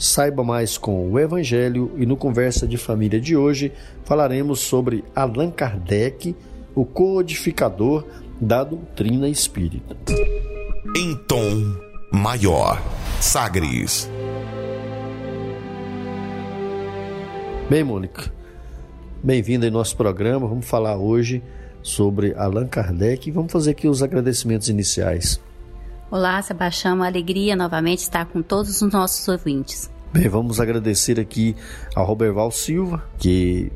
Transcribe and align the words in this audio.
Saiba 0.00 0.42
mais 0.42 0.78
com 0.78 1.10
o 1.10 1.18
Evangelho 1.18 1.92
e 1.98 2.06
no 2.06 2.16
Conversa 2.16 2.66
de 2.66 2.78
Família 2.78 3.20
de 3.20 3.36
hoje 3.36 3.70
falaremos 4.02 4.60
sobre 4.60 5.04
Allan 5.14 5.50
Kardec, 5.50 6.34
o 6.74 6.86
codificador 6.86 8.06
da 8.40 8.64
doutrina 8.64 9.28
espírita. 9.28 9.94
Em 10.96 11.14
tom 11.28 11.76
maior, 12.10 12.82
Sagres. 13.20 14.10
Bem, 17.68 17.84
Mônica, 17.84 18.32
bem-vinda 19.22 19.66
em 19.66 19.70
nosso 19.70 19.98
programa. 19.98 20.48
Vamos 20.48 20.64
falar 20.64 20.96
hoje 20.96 21.42
sobre 21.82 22.32
Allan 22.38 22.68
Kardec 22.68 23.28
e 23.28 23.32
vamos 23.32 23.52
fazer 23.52 23.72
aqui 23.72 23.86
os 23.86 24.02
agradecimentos 24.02 24.70
iniciais. 24.70 25.38
Olá, 26.10 26.42
Sebastião, 26.42 26.96
uma 26.96 27.06
alegria 27.06 27.54
novamente 27.54 28.00
estar 28.00 28.26
com 28.26 28.42
todos 28.42 28.82
os 28.82 28.92
nossos 28.92 29.28
ouvintes. 29.28 29.88
Bem, 30.12 30.28
vamos 30.28 30.58
agradecer 30.58 31.20
aqui 31.20 31.54
ao 31.94 32.04
Roberval 32.04 32.50
Silva, 32.50 33.04
que 33.16 33.70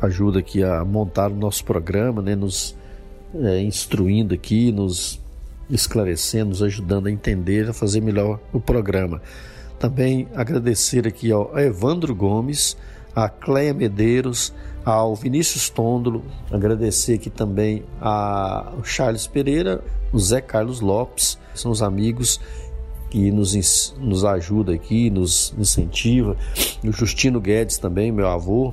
ajuda 0.00 0.38
aqui 0.38 0.64
a 0.64 0.82
montar 0.86 1.30
o 1.30 1.36
nosso 1.36 1.62
programa, 1.66 2.22
né, 2.22 2.34
nos 2.34 2.74
é, 3.34 3.60
instruindo 3.60 4.32
aqui, 4.32 4.72
nos 4.72 5.20
esclarecendo, 5.68 6.48
nos 6.48 6.62
ajudando 6.62 7.08
a 7.08 7.10
entender, 7.10 7.68
a 7.68 7.74
fazer 7.74 8.00
melhor 8.00 8.40
o 8.54 8.60
programa. 8.60 9.20
Também 9.78 10.28
agradecer 10.34 11.06
aqui 11.06 11.30
ao 11.30 11.58
Evandro 11.58 12.14
Gomes, 12.14 12.74
a 13.14 13.28
Cleia 13.28 13.74
Medeiros, 13.74 14.50
ao 14.86 15.16
Vinícius 15.16 15.68
Tôndolo, 15.68 16.22
agradecer 16.48 17.14
aqui 17.14 17.28
também 17.28 17.82
ao 18.00 18.84
Charles 18.84 19.26
Pereira, 19.26 19.82
o 20.12 20.18
Zé 20.20 20.40
Carlos 20.40 20.80
Lopes, 20.80 21.36
são 21.52 21.72
os 21.72 21.82
amigos 21.82 22.40
que 23.10 23.32
nos, 23.32 23.96
nos 23.98 24.24
ajuda 24.24 24.72
aqui, 24.72 25.10
nos 25.10 25.52
incentiva. 25.58 26.36
O 26.84 26.92
Justino 26.92 27.40
Guedes 27.40 27.78
também, 27.78 28.12
meu 28.12 28.28
avô, 28.28 28.72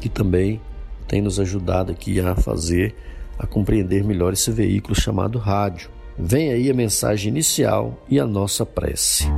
que 0.00 0.08
também 0.08 0.60
tem 1.06 1.22
nos 1.22 1.38
ajudado 1.38 1.92
aqui 1.92 2.18
a 2.18 2.34
fazer, 2.34 2.96
a 3.38 3.46
compreender 3.46 4.02
melhor 4.02 4.32
esse 4.32 4.50
veículo 4.50 4.96
chamado 4.96 5.38
rádio. 5.38 5.90
Vem 6.18 6.50
aí 6.50 6.68
a 6.68 6.74
mensagem 6.74 7.30
inicial 7.30 8.04
e 8.08 8.18
a 8.18 8.26
nossa 8.26 8.66
prece. 8.66 9.28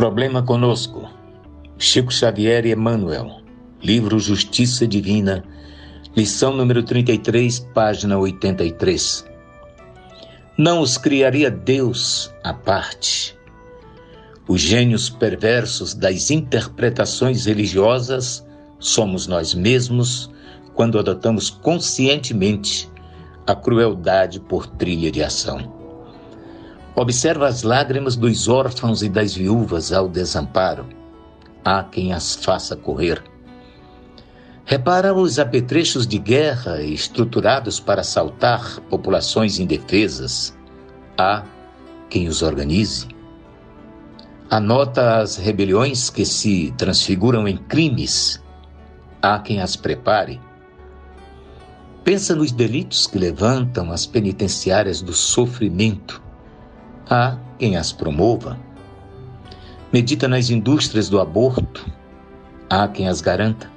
Problema 0.00 0.42
conosco. 0.42 1.10
Chico 1.76 2.10
Xavier 2.10 2.64
e 2.64 2.72
Emmanuel. 2.72 3.42
Livro 3.82 4.18
Justiça 4.18 4.86
Divina 4.86 5.44
Lição 6.16 6.56
número 6.56 6.82
33, 6.82 7.58
página 7.74 8.18
83. 8.18 9.26
Não 10.56 10.80
os 10.80 10.96
criaria 10.96 11.50
Deus 11.50 12.32
à 12.42 12.54
parte. 12.54 13.36
Os 14.48 14.62
gênios 14.62 15.10
perversos 15.10 15.92
das 15.92 16.30
interpretações 16.30 17.44
religiosas 17.44 18.42
somos 18.78 19.26
nós 19.26 19.52
mesmos 19.52 20.30
quando 20.72 20.98
adotamos 20.98 21.50
conscientemente 21.50 22.88
a 23.46 23.54
crueldade 23.54 24.40
por 24.40 24.66
trilha 24.66 25.10
de 25.10 25.22
ação. 25.22 25.79
Observa 27.00 27.48
as 27.48 27.62
lágrimas 27.62 28.14
dos 28.14 28.46
órfãos 28.46 29.02
e 29.02 29.08
das 29.08 29.34
viúvas 29.34 29.90
ao 29.90 30.06
desamparo. 30.06 30.86
Há 31.64 31.82
quem 31.82 32.12
as 32.12 32.34
faça 32.34 32.76
correr 32.76 33.22
Repara 34.66 35.14
os 35.14 35.38
apetrechos 35.38 36.06
de 36.06 36.18
guerra 36.18 36.82
estruturados 36.82 37.80
para 37.80 38.02
assaltar 38.02 38.80
populações 38.90 39.58
indefesas. 39.58 40.54
Há 41.16 41.42
quem 42.10 42.28
os 42.28 42.42
organize. 42.42 43.08
Anota 44.50 45.20
as 45.20 45.38
rebeliões 45.38 46.10
que 46.10 46.26
se 46.26 46.70
transfiguram 46.76 47.48
em 47.48 47.56
crimes. 47.56 48.44
Há 49.22 49.38
quem 49.38 49.62
as 49.62 49.74
prepare. 49.74 50.38
Pensa 52.04 52.36
nos 52.36 52.52
delitos 52.52 53.06
que 53.06 53.18
levantam 53.18 53.90
as 53.90 54.04
penitenciárias 54.04 55.00
do 55.00 55.14
sofrimento. 55.14 56.28
Há 57.10 57.36
quem 57.58 57.76
as 57.76 57.92
promova. 57.92 58.56
Medita 59.92 60.28
nas 60.28 60.48
indústrias 60.48 61.08
do 61.08 61.20
aborto. 61.20 61.84
Há 62.70 62.86
quem 62.86 63.08
as 63.08 63.20
garanta 63.20 63.68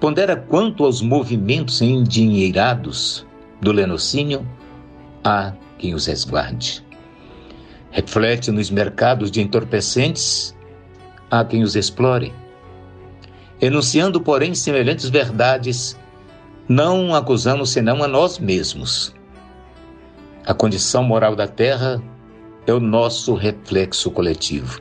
Pondera 0.00 0.36
quanto 0.36 0.84
aos 0.84 1.02
movimentos 1.02 1.82
endinheirados 1.82 3.26
do 3.60 3.72
lenocínio, 3.72 4.46
há 5.24 5.52
quem 5.76 5.92
os 5.92 6.06
resguarde. 6.06 6.84
Reflete 7.90 8.52
nos 8.52 8.70
mercados 8.70 9.28
de 9.28 9.40
entorpecentes, 9.40 10.56
há 11.28 11.44
quem 11.44 11.64
os 11.64 11.74
explore. 11.74 12.32
Enunciando, 13.60 14.20
porém, 14.20 14.54
semelhantes 14.54 15.08
verdades, 15.08 15.98
não 16.68 17.12
acusamos 17.12 17.70
senão 17.70 18.00
a 18.04 18.06
nós 18.06 18.38
mesmos. 18.38 19.12
A 20.46 20.54
condição 20.54 21.02
moral 21.02 21.34
da 21.34 21.48
Terra 21.48 22.00
é 22.68 22.72
o 22.72 22.80
nosso 22.80 23.34
reflexo 23.34 24.10
coletivo. 24.10 24.80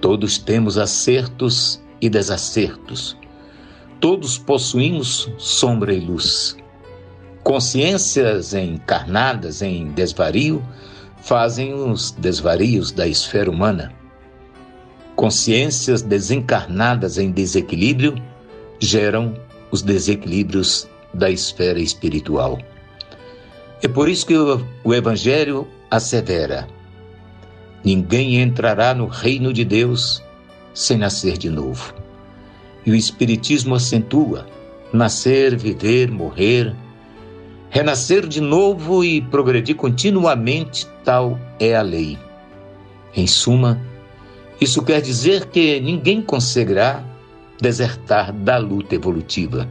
Todos 0.00 0.38
temos 0.38 0.76
acertos 0.76 1.82
e 2.00 2.08
desacertos 2.10 3.16
todos 4.00 4.38
possuímos 4.38 5.30
sombra 5.38 5.92
e 5.92 6.00
luz. 6.00 6.56
Consciências 7.42 8.54
encarnadas 8.54 9.62
em 9.62 9.88
desvario 9.90 10.62
fazem 11.22 11.74
os 11.74 12.12
desvarios 12.12 12.92
da 12.92 13.06
esfera 13.06 13.50
humana. 13.50 13.92
Consciências 15.16 16.00
desencarnadas 16.02 17.18
em 17.18 17.32
desequilíbrio 17.32 18.14
geram 18.78 19.34
os 19.70 19.82
desequilíbrios 19.82 20.88
da 21.12 21.28
esfera 21.28 21.80
espiritual. 21.80 22.58
É 23.82 23.88
por 23.88 24.08
isso 24.08 24.26
que 24.26 24.36
o 24.36 24.94
Evangelho 24.94 25.66
assevera: 25.90 26.68
ninguém 27.84 28.40
entrará 28.40 28.94
no 28.94 29.06
reino 29.06 29.52
de 29.52 29.64
Deus 29.64 30.22
sem 30.74 30.98
nascer 30.98 31.36
de 31.36 31.50
novo. 31.50 31.94
E 32.86 32.90
o 32.90 32.94
Espiritismo 32.94 33.74
acentua: 33.74 34.46
nascer, 34.92 35.56
viver, 35.56 36.10
morrer, 36.10 36.74
renascer 37.70 38.26
de 38.26 38.40
novo 38.40 39.04
e 39.04 39.20
progredir 39.20 39.76
continuamente, 39.76 40.86
tal 41.04 41.38
é 41.60 41.74
a 41.74 41.82
lei. 41.82 42.18
Em 43.14 43.26
suma, 43.26 43.80
isso 44.60 44.82
quer 44.82 45.00
dizer 45.00 45.46
que 45.46 45.80
ninguém 45.80 46.20
conseguirá 46.22 47.04
desertar 47.60 48.32
da 48.32 48.56
luta 48.56 48.94
evolutiva. 48.94 49.68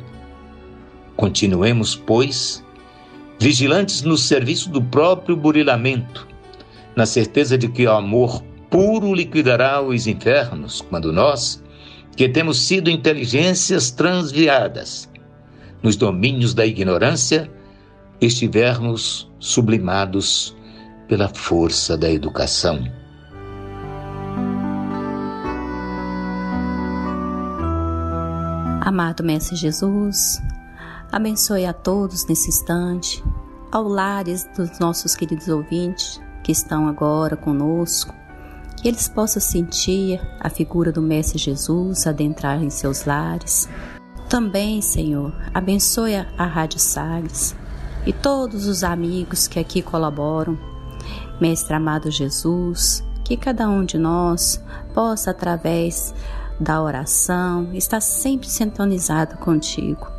Continuemos, 1.16 1.96
pois, 1.96 2.64
vigilantes 3.40 4.02
no 4.02 4.18
serviço 4.18 4.70
do 4.70 4.82
próprio 4.82 5.36
burilamento, 5.36 6.28
na 6.96 7.06
certeza 7.06 7.58
de 7.58 7.68
que 7.68 7.86
o 7.86 7.92
amor 7.92 8.44
puro 8.70 9.14
liquidará 9.14 9.82
os 9.82 10.08
infernos, 10.08 10.82
quando 10.82 11.14
nós, 11.14 11.64
que 12.16 12.28
temos 12.28 12.60
sido 12.60 12.90
inteligências 12.90 13.92
transviadas, 13.92 15.10
nos 15.84 15.96
domínios 15.96 16.54
da 16.54 16.66
ignorância, 16.66 17.50
estivermos 18.20 19.32
sublimados 19.40 20.56
pela 21.08 21.30
força 21.30 21.96
da 21.96 22.10
educação. 22.10 22.84
Amado 28.82 29.24
Mestre 29.24 29.56
Jesus, 29.56 30.42
abençoe 31.18 31.66
a 31.66 31.74
todos 31.74 32.28
nesse 32.28 32.50
instante, 32.50 33.24
ao 33.72 33.88
lares 33.88 34.48
dos 34.56 34.78
nossos 34.78 35.16
queridos 35.16 35.48
ouvintes 35.48 36.22
que 36.44 36.52
estão 36.52 36.88
agora 36.88 37.36
conosco, 37.36 38.14
que 38.76 38.88
eles 38.88 39.08
possam 39.08 39.42
sentir 39.42 40.22
a 40.40 40.48
figura 40.48 40.92
do 40.92 41.02
Mestre 41.02 41.40
Jesus 41.40 42.06
adentrar 42.06 42.62
em 42.62 42.70
seus 42.70 43.06
lares. 43.06 43.68
Também, 44.30 44.80
Senhor, 44.80 45.34
abençoe 45.56 46.16
a 46.38 46.46
Rádio 46.46 46.80
Sagres 46.80 47.56
e 48.06 48.14
todos 48.14 48.68
os 48.68 48.84
amigos 48.84 49.48
que 49.48 49.60
aqui 49.60 49.82
colaboram. 49.82 50.56
Mestre 51.42 51.74
amado 51.74 52.12
Jesus, 52.12 53.04
que 53.26 53.36
cada 53.36 53.68
um 53.68 53.84
de 53.84 53.98
nós 53.98 54.64
possa, 54.94 55.32
através 55.32 56.14
da 56.60 56.80
oração, 56.80 57.74
estar 57.74 58.02
sempre 58.02 58.48
sintonizado 58.48 59.38
contigo. 59.38 60.17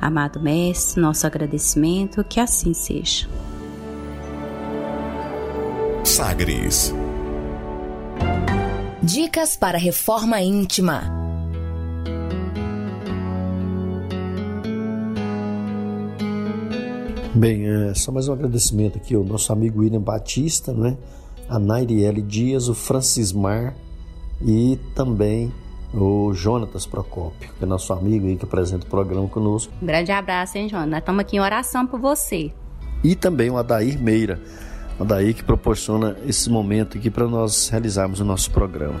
Amado 0.00 0.40
Mestre, 0.40 1.00
nosso 1.00 1.26
agradecimento, 1.26 2.24
que 2.24 2.40
assim 2.40 2.72
seja. 2.72 3.28
Sagres. 6.04 6.94
Dicas 9.02 9.56
para 9.56 9.78
reforma 9.78 10.40
íntima. 10.40 11.02
Bem, 17.34 17.66
é, 17.68 17.94
só 17.94 18.10
mais 18.10 18.28
um 18.28 18.32
agradecimento 18.32 18.98
aqui 18.98 19.14
ao 19.14 19.22
nosso 19.22 19.52
amigo 19.52 19.80
William 19.80 20.00
Batista, 20.00 20.72
né? 20.72 20.96
a 21.50 21.58
Nairiele 21.58 22.22
Dias, 22.22 22.68
o 22.68 22.74
Francismar 22.74 23.74
e 24.40 24.78
também 24.94 25.52
o 25.92 26.32
Jonatas 26.32 26.86
Procópio, 26.86 27.50
que 27.58 27.64
é 27.64 27.66
nosso 27.66 27.92
amigo 27.92 28.26
aí 28.26 28.36
que 28.36 28.44
apresenta 28.44 28.86
o 28.86 28.90
programa 28.90 29.28
conosco. 29.28 29.72
Um 29.82 29.86
grande 29.86 30.12
abraço, 30.12 30.56
hein, 30.56 30.68
Jonas? 30.68 31.00
Estamos 31.00 31.20
aqui 31.20 31.36
em 31.36 31.40
oração 31.40 31.86
por 31.86 32.00
você. 32.00 32.52
E 33.02 33.14
também 33.14 33.50
o 33.50 33.56
Adair 33.56 34.00
Meira, 34.00 34.40
o 34.98 35.02
Adair 35.02 35.34
que 35.34 35.42
proporciona 35.42 36.16
esse 36.26 36.48
momento 36.50 36.98
aqui 36.98 37.10
para 37.10 37.26
nós 37.26 37.68
realizarmos 37.68 38.20
o 38.20 38.24
nosso 38.24 38.50
programa. 38.50 39.00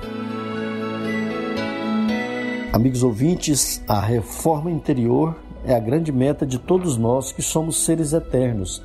Amigos 2.72 3.02
ouvintes, 3.02 3.82
a 3.88 4.00
reforma 4.00 4.70
interior 4.70 5.36
é 5.64 5.74
a 5.74 5.80
grande 5.80 6.10
meta 6.10 6.46
de 6.46 6.58
todos 6.58 6.96
nós 6.96 7.32
que 7.32 7.42
somos 7.42 7.84
seres 7.84 8.12
eternos. 8.12 8.82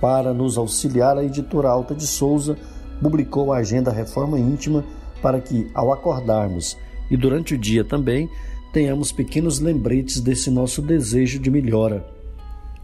Para 0.00 0.34
nos 0.34 0.58
auxiliar, 0.58 1.16
a 1.16 1.24
editora 1.24 1.68
Alta 1.68 1.94
de 1.94 2.06
Souza 2.06 2.56
publicou 3.00 3.52
a 3.52 3.58
agenda 3.58 3.90
Reforma 3.90 4.38
Íntima 4.38 4.84
para 5.22 5.40
que, 5.40 5.70
ao 5.74 5.92
acordarmos 5.92 6.76
e 7.10 7.16
durante 7.16 7.54
o 7.54 7.58
dia 7.58 7.84
também, 7.84 8.28
tenhamos 8.72 9.12
pequenos 9.12 9.58
lembretes 9.60 10.20
desse 10.20 10.50
nosso 10.50 10.82
desejo 10.82 11.38
de 11.38 11.50
melhora. 11.50 12.06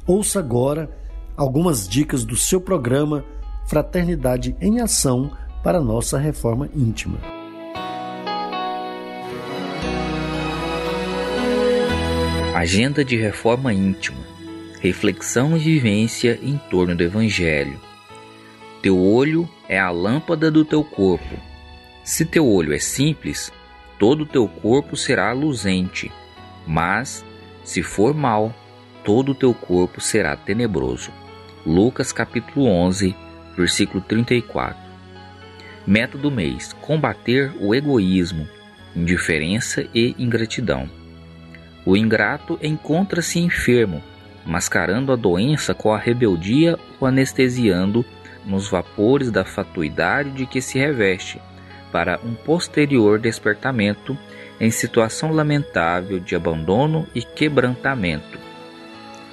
Ouça 0.07 0.39
agora 0.39 0.91
algumas 1.37 1.89
dicas 1.89 2.25
do 2.25 2.37
seu 2.37 2.61
programa 2.61 3.25
Fraternidade 3.67 4.57
em 4.61 4.81
Ação 4.81 5.31
para 5.63 5.81
nossa 5.81 6.19
reforma 6.19 6.69
íntima. 6.75 7.19
Agenda 12.55 13.05
de 13.05 13.17
Reforma 13.17 13.73
Íntima 13.73 14.33
Reflexão 14.83 15.57
e 15.57 15.61
vivência 15.61 16.41
em 16.43 16.59
torno 16.69 16.97
do 16.97 17.05
Evangelho. 17.05 17.81
Teu 18.83 18.99
olho 18.99 19.49
é 19.69 19.79
a 19.79 19.93
lâmpada 19.93 20.51
do 20.51 20.65
teu 20.65 20.83
corpo. 20.83 21.37
Se 22.03 22.25
teu 22.25 22.45
olho 22.45 22.75
é 22.75 22.81
simples, 22.81 23.53
todo 24.03 24.23
o 24.23 24.27
teu 24.27 24.49
corpo 24.49 24.97
será 24.97 25.31
luzente, 25.31 26.11
mas, 26.67 27.25
se 27.63 27.85
for 27.85 28.13
mau, 28.13 28.53
todo 29.05 29.31
o 29.31 29.35
teu 29.35 29.55
corpo 29.55 30.01
será 30.01 30.37
tenebroso. 30.37 31.13
Lucas 31.65 32.11
capítulo 32.11 32.67
11, 32.67 33.15
versículo 33.57 34.03
34. 34.03 34.77
Meta 35.87 36.19
do 36.19 36.33
mês: 36.33 36.73
combater 36.81 37.55
o 37.61 37.73
egoísmo, 37.73 38.49
indiferença 38.97 39.87
e 39.95 40.17
ingratidão. 40.19 40.91
O 41.87 41.97
ingrato 41.97 42.59
encontra-se 42.61 43.39
enfermo, 43.39 44.03
mascarando 44.45 45.13
a 45.13 45.17
doença 45.17 45.75
com 45.75 45.93
a 45.93 45.99
rebeldia 45.99 46.77
ou 46.99 47.07
anestesiando 47.07 48.05
nos 48.45 48.69
vapores 48.69 49.31
da 49.31 49.45
fatuidade 49.45 50.33
de 50.33 50.45
que 50.45 50.61
se 50.61 50.77
reveste, 50.77 51.41
para 51.93 52.19
um 52.25 52.35
posterior 52.35 53.21
despertamento 53.21 54.17
em 54.59 54.71
situação 54.71 55.31
lamentável 55.31 56.19
de 56.19 56.35
abandono 56.35 57.07
e 57.15 57.23
quebrantamento. 57.23 58.39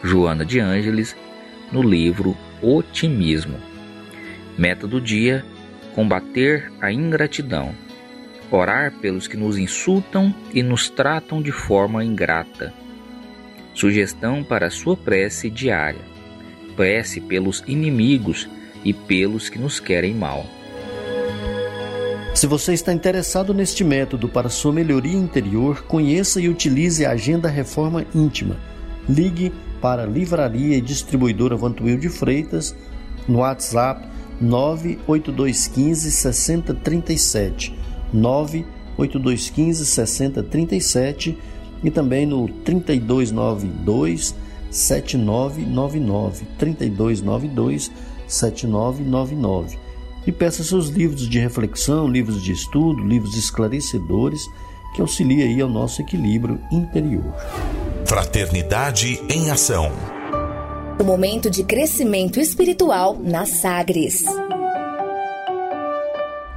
Joana 0.03 0.45
de 0.45 0.59
Ângeles, 0.59 1.15
no 1.71 1.81
livro 1.81 2.35
Otimismo. 2.61 3.57
Meta 4.57 4.85
do 4.85 4.99
dia: 4.99 5.45
combater 5.95 6.71
a 6.81 6.91
ingratidão. 6.91 7.73
Orar 8.51 8.91
pelos 8.99 9.27
que 9.27 9.37
nos 9.37 9.57
insultam 9.57 10.33
e 10.53 10.63
nos 10.63 10.89
tratam 10.89 11.41
de 11.41 11.51
forma 11.51 12.03
ingrata. 12.03 12.73
Sugestão 13.73 14.43
para 14.43 14.69
sua 14.69 14.97
prece 14.97 15.49
diária: 15.49 16.01
prece 16.75 17.21
pelos 17.21 17.63
inimigos 17.67 18.49
e 18.83 18.91
pelos 18.93 19.49
que 19.49 19.59
nos 19.59 19.79
querem 19.79 20.13
mal. 20.13 20.58
Se 22.39 22.47
você 22.47 22.73
está 22.73 22.93
interessado 22.93 23.53
neste 23.53 23.83
método 23.83 24.29
para 24.29 24.47
sua 24.47 24.71
melhoria 24.71 25.17
interior, 25.17 25.83
conheça 25.83 26.39
e 26.39 26.47
utilize 26.47 27.05
a 27.05 27.11
Agenda 27.11 27.49
Reforma 27.49 28.05
Íntima. 28.15 28.55
Ligue 29.09 29.51
para 29.81 30.05
Livraria 30.05 30.77
e 30.77 30.81
Distribuidora 30.81 31.57
Vantuil 31.57 31.97
de 31.97 32.07
Freitas 32.07 32.73
no 33.27 33.39
WhatsApp 33.39 34.07
98215 34.39 36.11
6037 36.11 37.77
98215 38.13 39.85
6037 39.85 41.37
e 41.83 41.91
também 41.91 42.25
no 42.25 42.47
3292 42.47 44.33
7999 44.71 46.45
3292 46.57 47.91
7999 48.25 49.88
e 50.29 50.31
peça 50.31 50.63
seus 50.63 50.89
livros 50.89 51.27
de 51.27 51.39
reflexão, 51.39 52.07
livros 52.07 52.43
de 52.43 52.51
estudo, 52.51 53.03
livros 53.03 53.35
esclarecedores 53.35 54.49
que 54.93 55.01
auxiliem 55.01 55.43
aí 55.43 55.61
ao 55.61 55.69
nosso 55.69 56.01
equilíbrio 56.01 56.59
interior. 56.71 57.33
Fraternidade 58.05 59.21
em 59.27 59.49
ação. 59.49 59.91
O 60.99 61.03
momento 61.03 61.49
de 61.49 61.63
crescimento 61.63 62.39
espiritual 62.39 63.17
na 63.19 63.45
Sagres. 63.45 64.23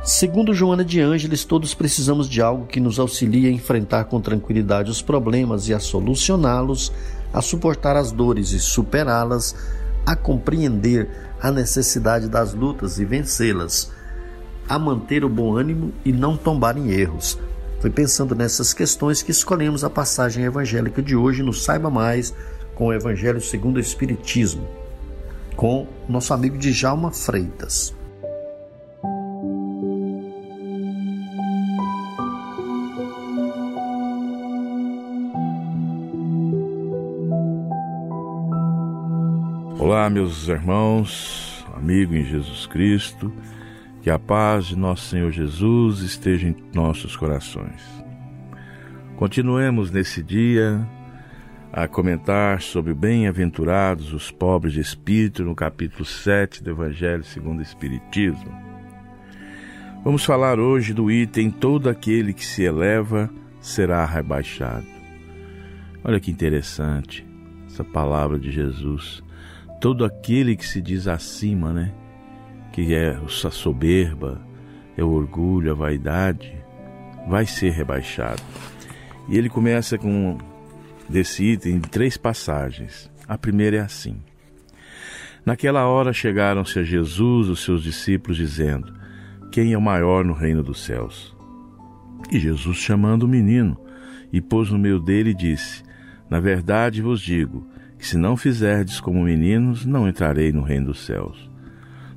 Segundo 0.05 0.53
Joana 0.53 0.85
de 0.85 1.01
Ângeles, 1.01 1.45
todos 1.45 1.75
precisamos 1.75 2.29
de 2.29 2.43
algo 2.43 2.67
que 2.67 2.81
nos 2.81 2.99
auxilie 2.99 3.47
a 3.47 3.53
enfrentar 3.53 4.05
com 4.05 4.21
tranquilidade 4.21 4.91
os 4.91 5.01
problemas 5.01 5.69
e 5.69 5.75
a 5.75 5.79
solucioná-los, 5.79 6.93
a 7.33 7.41
suportar 7.41 7.97
as 7.97 8.13
dores 8.13 8.51
e 8.51 8.61
superá-las, 8.61 9.55
a 10.05 10.17
compreender 10.17 11.09
a 11.41 11.51
necessidade 11.51 12.29
das 12.29 12.55
lutas 12.55 12.99
e 12.99 13.05
vencê-las, 13.05 13.91
a 14.69 14.79
manter 14.79 15.25
o 15.25 15.29
bom 15.29 15.57
ânimo 15.57 15.93
e 16.05 16.13
não 16.13 16.37
tombar 16.37 16.77
em 16.79 16.91
erros. 16.91 17.39
Foi 17.81 17.91
pensando 17.91 18.35
nessas 18.35 18.73
questões 18.73 19.23
que 19.23 19.33
escolhemos 19.33 19.83
a 19.83 19.91
passagem 19.91 20.45
evangélica 20.45 21.03
de 21.03 21.17
hoje 21.17 21.43
no 21.43 21.53
Saiba 21.53 21.91
Mais 21.91 22.33
com 22.75 22.87
o 22.87 22.93
Evangelho 22.93 23.41
segundo 23.41 23.77
o 23.77 23.81
Espiritismo, 23.81 24.67
com 25.57 25.87
nosso 26.09 26.33
amigo 26.33 26.57
Djalma 26.57 27.11
Freitas. 27.11 27.95
Olá, 39.85 40.09
meus 40.09 40.47
irmãos, 40.47 41.67
amigo 41.75 42.15
em 42.15 42.23
Jesus 42.23 42.67
Cristo, 42.67 43.33
que 44.01 44.09
a 44.11 44.17
paz 44.17 44.67
de 44.67 44.77
nosso 44.77 45.09
Senhor 45.09 45.33
Jesus 45.33 46.03
esteja 46.03 46.47
em 46.47 46.57
nossos 46.73 47.17
corações. 47.17 47.83
Continuemos 49.17 49.91
nesse 49.91 50.23
dia 50.23 50.89
a 51.73 51.89
comentar 51.89 52.63
sobre 52.63 52.95
bem-aventurados 52.95 54.13
os 54.13 54.31
pobres 54.31 54.73
de 54.73 54.79
espírito 54.79 55.43
no 55.43 55.53
capítulo 55.53 56.05
7 56.05 56.63
do 56.63 56.71
Evangelho 56.71 57.25
segundo 57.25 57.59
o 57.59 57.63
Espiritismo. 57.63 58.55
Vamos 60.05 60.25
falar 60.25 60.61
hoje 60.61 60.95
do 60.95 61.11
item 61.11 61.51
todo 61.51 61.91
aquele 61.91 62.33
que 62.33 62.47
se 62.47 62.63
eleva 62.63 63.29
será 63.61 64.07
rebaixado. 64.07 64.87
Olha 66.05 66.21
que 66.21 66.31
interessante 66.31 67.27
essa 67.67 67.83
palavra 67.83 68.39
de 68.39 68.53
Jesus 68.53 69.25
todo 69.83 70.05
aquele 70.05 70.55
que 70.55 70.65
se 70.65 70.81
diz 70.81 71.09
acima, 71.09 71.73
né? 71.73 71.93
Que 72.73 72.95
é 72.95 73.19
a 73.19 73.51
soberba, 73.51 74.41
é 74.97 75.03
o 75.03 75.11
orgulho, 75.11 75.73
a 75.73 75.75
vaidade, 75.75 76.55
vai 77.29 77.47
ser 77.47 77.73
rebaixado. 77.73 78.41
E 79.29 79.37
ele 79.37 79.49
começa 79.49 79.99
com 79.99 80.39
desse 81.09 81.43
item 81.43 81.75
em 81.75 81.81
três 81.81 82.17
passagens. 82.17 83.11
A 83.27 83.37
primeira 83.37 83.79
é 83.79 83.81
assim: 83.81 84.23
Naquela 85.45 85.85
hora 85.89 86.13
chegaram-se 86.13 86.79
a 86.79 86.85
Jesus 86.85 87.49
os 87.49 87.65
seus 87.65 87.83
discípulos, 87.83 88.37
dizendo: 88.37 88.95
Quem 89.51 89.73
é 89.73 89.77
o 89.77 89.83
maior 89.83 90.25
no 90.25 90.33
reino 90.33 90.63
dos 90.63 90.85
céus? 90.85 91.37
E 92.31 92.39
Jesus, 92.39 92.77
chamando 92.77 93.25
o 93.25 93.29
menino, 93.29 93.77
e 94.33 94.41
pôs 94.41 94.71
no 94.71 94.79
meio 94.79 95.01
dele, 95.01 95.35
disse: 95.35 95.83
Na 96.31 96.39
verdade 96.39 97.03
vos 97.03 97.21
digo 97.21 97.72
que 98.03 98.09
se 98.09 98.19
não 98.19 98.37
fizerdes 98.37 98.99
como 98.99 99.23
meninos, 99.23 99.87
não 99.87 100.09
entrarei 100.09 100.51
no 100.51 100.61
reino 100.61 100.87
dos 100.87 101.07
céus. 101.07 101.49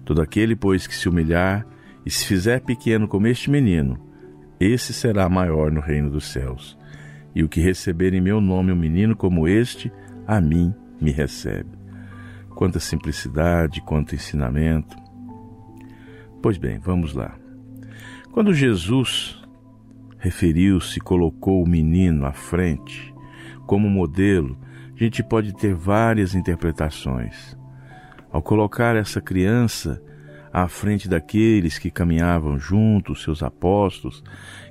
Todo 0.03 0.19
aquele, 0.19 0.55
pois, 0.55 0.87
que 0.87 0.95
se 0.95 1.07
humilhar 1.07 1.63
e 2.03 2.09
se 2.09 2.25
fizer 2.25 2.61
pequeno 2.61 3.07
como 3.07 3.27
este 3.27 3.51
menino, 3.51 4.03
esse 4.59 4.91
será 4.91 5.29
maior 5.29 5.71
no 5.71 5.79
reino 5.79 6.09
dos 6.09 6.25
céus. 6.25 6.75
E 7.35 7.43
o 7.43 7.47
que 7.47 7.61
receber 7.61 8.15
em 8.15 8.19
meu 8.19 8.41
nome 8.41 8.71
um 8.71 8.75
menino 8.75 9.15
como 9.15 9.47
este, 9.47 9.93
a 10.25 10.41
mim 10.41 10.73
me 10.99 11.11
recebe. 11.11 11.69
Quanta 12.55 12.79
simplicidade, 12.79 13.79
quanto 13.81 14.15
ensinamento. 14.15 14.97
Pois 16.41 16.57
bem, 16.57 16.79
vamos 16.79 17.13
lá. 17.13 17.37
Quando 18.31 18.55
Jesus 18.55 19.39
referiu-se, 20.17 20.99
colocou 20.99 21.63
o 21.63 21.69
menino 21.69 22.25
à 22.25 22.33
frente 22.33 23.13
como 23.67 23.87
modelo, 23.87 24.57
a 24.95 25.03
gente 25.03 25.21
pode 25.21 25.53
ter 25.53 25.73
várias 25.73 26.33
interpretações. 26.33 27.57
Ao 28.31 28.41
colocar 28.41 28.95
essa 28.95 29.19
criança 29.19 30.01
à 30.51 30.69
frente 30.69 31.09
daqueles 31.09 31.77
que 31.77 31.91
caminhavam 31.91 32.57
juntos, 32.57 33.23
seus 33.23 33.43
apóstolos, 33.43 34.23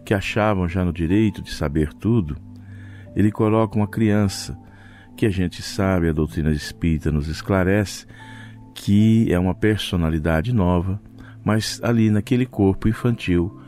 que 0.05 0.15
achavam 0.15 0.67
já 0.67 0.83
no 0.83 0.93
direito 0.93 1.43
de 1.43 1.53
saber 1.53 1.93
tudo, 1.93 2.37
ele 3.15 3.31
coloca 3.31 3.77
uma 3.77 3.87
criança 3.87 4.59
que 5.15 5.27
a 5.27 5.31
gente 5.31 5.63
sabe, 5.63 6.09
a 6.09 6.13
doutrina 6.13 6.51
espírita 6.51 7.13
nos 7.13 7.29
esclarece, 7.29 8.07
que 8.75 9.31
é 9.33 9.39
uma 9.39 9.55
personalidade 9.55 10.53
nova, 10.53 11.01
mas 11.45 11.81
ali 11.83 12.11
naquele 12.11 12.47
corpo 12.47 12.89
infantil 12.89 13.61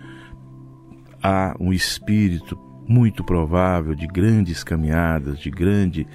há 1.23 1.55
um 1.61 1.73
espírito 1.73 2.59
muito 2.89 3.23
provável 3.25 3.95
de 3.95 4.07
grandes 4.07 4.65
caminhadas, 4.65 5.39
de 5.39 5.51
grande 5.51 6.07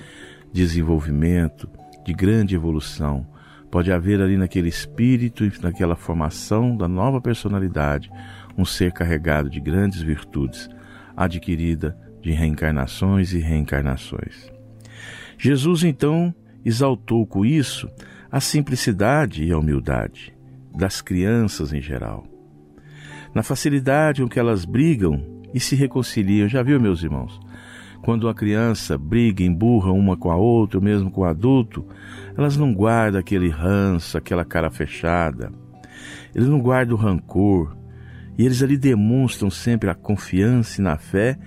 desenvolvimento, 0.51 1.69
de 2.03 2.13
grande 2.13 2.55
evolução. 2.55 3.25
Pode 3.69 3.91
haver 3.91 4.21
ali 4.21 4.37
naquele 4.37 4.69
espírito 4.69 5.45
e 5.45 5.51
naquela 5.61 5.95
formação 5.95 6.75
da 6.75 6.87
nova 6.87 7.21
personalidade 7.21 8.11
um 8.57 8.65
ser 8.65 8.91
carregado 8.91 9.49
de 9.49 9.59
grandes 9.59 10.01
virtudes, 10.01 10.69
adquirida 11.15 11.97
de 12.21 12.31
reencarnações 12.31 13.33
e 13.33 13.39
reencarnações. 13.39 14.51
Jesus 15.37 15.83
então 15.83 16.33
exaltou 16.63 17.25
com 17.25 17.45
isso 17.45 17.89
a 18.31 18.39
simplicidade 18.39 19.43
e 19.43 19.51
a 19.51 19.57
humildade 19.57 20.35
das 20.75 21.01
crianças 21.01 21.73
em 21.73 21.81
geral. 21.81 22.25
Na 23.33 23.43
facilidade 23.43 24.21
com 24.21 24.29
que 24.29 24.39
elas 24.39 24.65
brigam 24.65 25.41
e 25.53 25.59
se 25.59 25.75
reconciliam, 25.75 26.47
já 26.47 26.61
viu, 26.61 26.79
meus 26.79 27.03
irmãos? 27.03 27.39
Quando 28.01 28.23
uma 28.23 28.33
criança 28.33 28.97
briga, 28.97 29.43
emburra 29.43 29.91
uma 29.91 30.17
com 30.17 30.31
a 30.31 30.35
outra, 30.35 30.79
ou 30.79 30.83
mesmo 30.83 31.11
com 31.11 31.21
o 31.21 31.25
adulto, 31.25 31.85
elas 32.37 32.57
não 32.57 32.73
guardam 32.73 33.19
aquele 33.19 33.49
ranço, 33.49 34.17
aquela 34.17 34.43
cara 34.43 34.71
fechada. 34.71 35.51
Eles 36.33 36.47
não 36.47 36.59
guardam 36.59 36.95
o 36.95 36.99
rancor. 36.99 37.75
E 38.37 38.45
eles 38.45 38.63
ali 38.63 38.77
demonstram 38.77 39.49
sempre 39.49 39.89
a 39.89 39.95
confiança 39.95 40.81
e 40.81 40.83
na 40.83 40.97
fé 40.97 41.37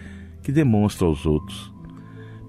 que 0.43 0.53
demonstram 0.53 1.09
aos 1.09 1.27
outros 1.27 1.75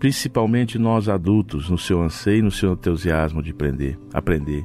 principalmente 0.05 0.77
nós 0.77 1.09
adultos, 1.09 1.67
no 1.67 1.79
seu 1.79 1.99
anseio, 2.01 2.43
no 2.43 2.51
seu 2.51 2.73
entusiasmo 2.73 3.41
de 3.41 3.49
aprender. 3.49 3.97
aprender. 4.13 4.63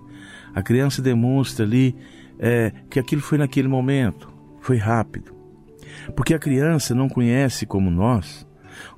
A 0.54 0.62
criança 0.62 1.00
demonstra 1.00 1.64
ali 1.64 1.96
é, 2.38 2.72
que 2.90 2.98
aquilo 2.98 3.22
foi 3.22 3.38
naquele 3.38 3.66
momento, 3.66 4.30
foi 4.60 4.76
rápido. 4.76 5.32
Porque 6.14 6.34
a 6.34 6.38
criança 6.38 6.94
não 6.94 7.08
conhece 7.08 7.64
como 7.64 7.90
nós 7.90 8.46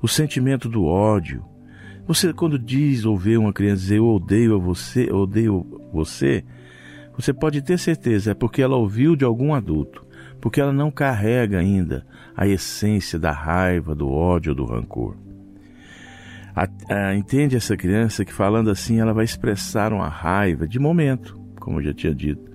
o 0.01 0.07
sentimento 0.07 0.69
do 0.69 0.85
ódio. 0.85 1.43
Você 2.07 2.33
quando 2.33 2.59
diz 2.59 3.05
ou 3.05 3.17
vê 3.17 3.37
uma 3.37 3.53
criança 3.53 3.81
dizer 3.81 3.97
eu 3.97 4.07
odeio 4.07 4.55
a 4.55 4.59
você, 4.59 5.09
eu 5.09 5.17
odeio 5.17 5.65
você, 5.93 6.43
você 7.15 7.31
pode 7.31 7.61
ter 7.61 7.77
certeza 7.77 8.31
é 8.31 8.33
porque 8.33 8.61
ela 8.61 8.75
ouviu 8.75 9.15
de 9.15 9.23
algum 9.23 9.53
adulto, 9.53 10.05
porque 10.41 10.59
ela 10.59 10.73
não 10.73 10.91
carrega 10.91 11.59
ainda 11.59 12.05
a 12.35 12.47
essência 12.47 13.19
da 13.19 13.31
raiva, 13.31 13.93
do 13.93 14.09
ódio, 14.09 14.55
do 14.55 14.65
rancor. 14.65 15.15
A, 16.55 16.67
a, 16.89 17.15
entende 17.15 17.55
essa 17.55 17.77
criança 17.77 18.25
que 18.25 18.33
falando 18.33 18.69
assim 18.69 18.99
ela 18.99 19.13
vai 19.13 19.25
expressar 19.25 19.93
uma 19.93 20.07
raiva 20.07 20.67
de 20.67 20.79
momento, 20.79 21.39
como 21.59 21.79
eu 21.79 21.83
já 21.83 21.93
tinha 21.93 22.13
dito. 22.13 22.51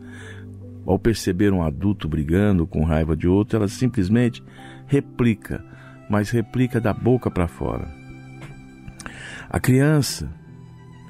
Ao 0.86 0.98
perceber 0.98 1.52
um 1.52 1.62
adulto 1.62 2.08
brigando 2.08 2.66
com 2.66 2.84
raiva 2.84 3.16
de 3.16 3.28
outro, 3.28 3.58
ela 3.58 3.68
simplesmente 3.68 4.42
replica, 4.86 5.64
mas 6.08 6.30
replica 6.30 6.80
da 6.80 6.92
boca 6.92 7.30
para 7.30 7.48
fora. 7.48 7.88
A 9.50 9.58
criança, 9.58 10.30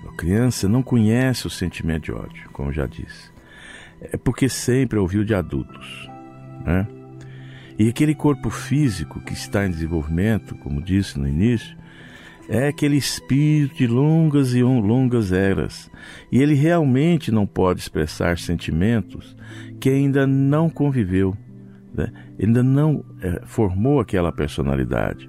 a 0.09 0.17
criança 0.17 0.69
não 0.69 0.83
conhece 0.83 1.47
o 1.47 1.50
sentimento 1.50 2.05
de 2.05 2.12
ódio, 2.12 2.50
como 2.52 2.73
já 2.73 2.87
disse. 2.87 3.31
É 4.00 4.17
porque 4.17 4.49
sempre 4.49 4.99
ouviu 4.99 5.25
de 5.25 5.35
adultos, 5.35 6.09
né? 6.64 6.87
E 7.78 7.88
aquele 7.88 8.14
corpo 8.14 8.50
físico 8.50 9.21
que 9.21 9.33
está 9.33 9.67
em 9.67 9.71
desenvolvimento, 9.71 10.57
como 10.57 10.83
disse 10.83 11.19
no 11.19 11.28
início, 11.28 11.76
é 12.49 12.69
aquele 12.69 12.97
espírito 12.97 13.76
de 13.76 13.87
longas 13.87 14.55
e 14.55 14.62
longas 14.62 15.33
eras, 15.33 15.90
e 16.33 16.40
ele 16.40 16.55
realmente 16.55 17.31
não 17.31 17.47
pode 17.47 17.81
expressar 17.81 18.38
sentimentos 18.38 19.37
que 19.78 19.90
ainda 19.90 20.26
não 20.26 20.71
conviveu, 20.71 21.37
né? 21.99 22.12
ainda 22.40 22.62
não 22.62 23.05
é, 23.21 23.43
formou 23.45 24.00
aquela 24.00 24.33
personalidade. 24.33 25.28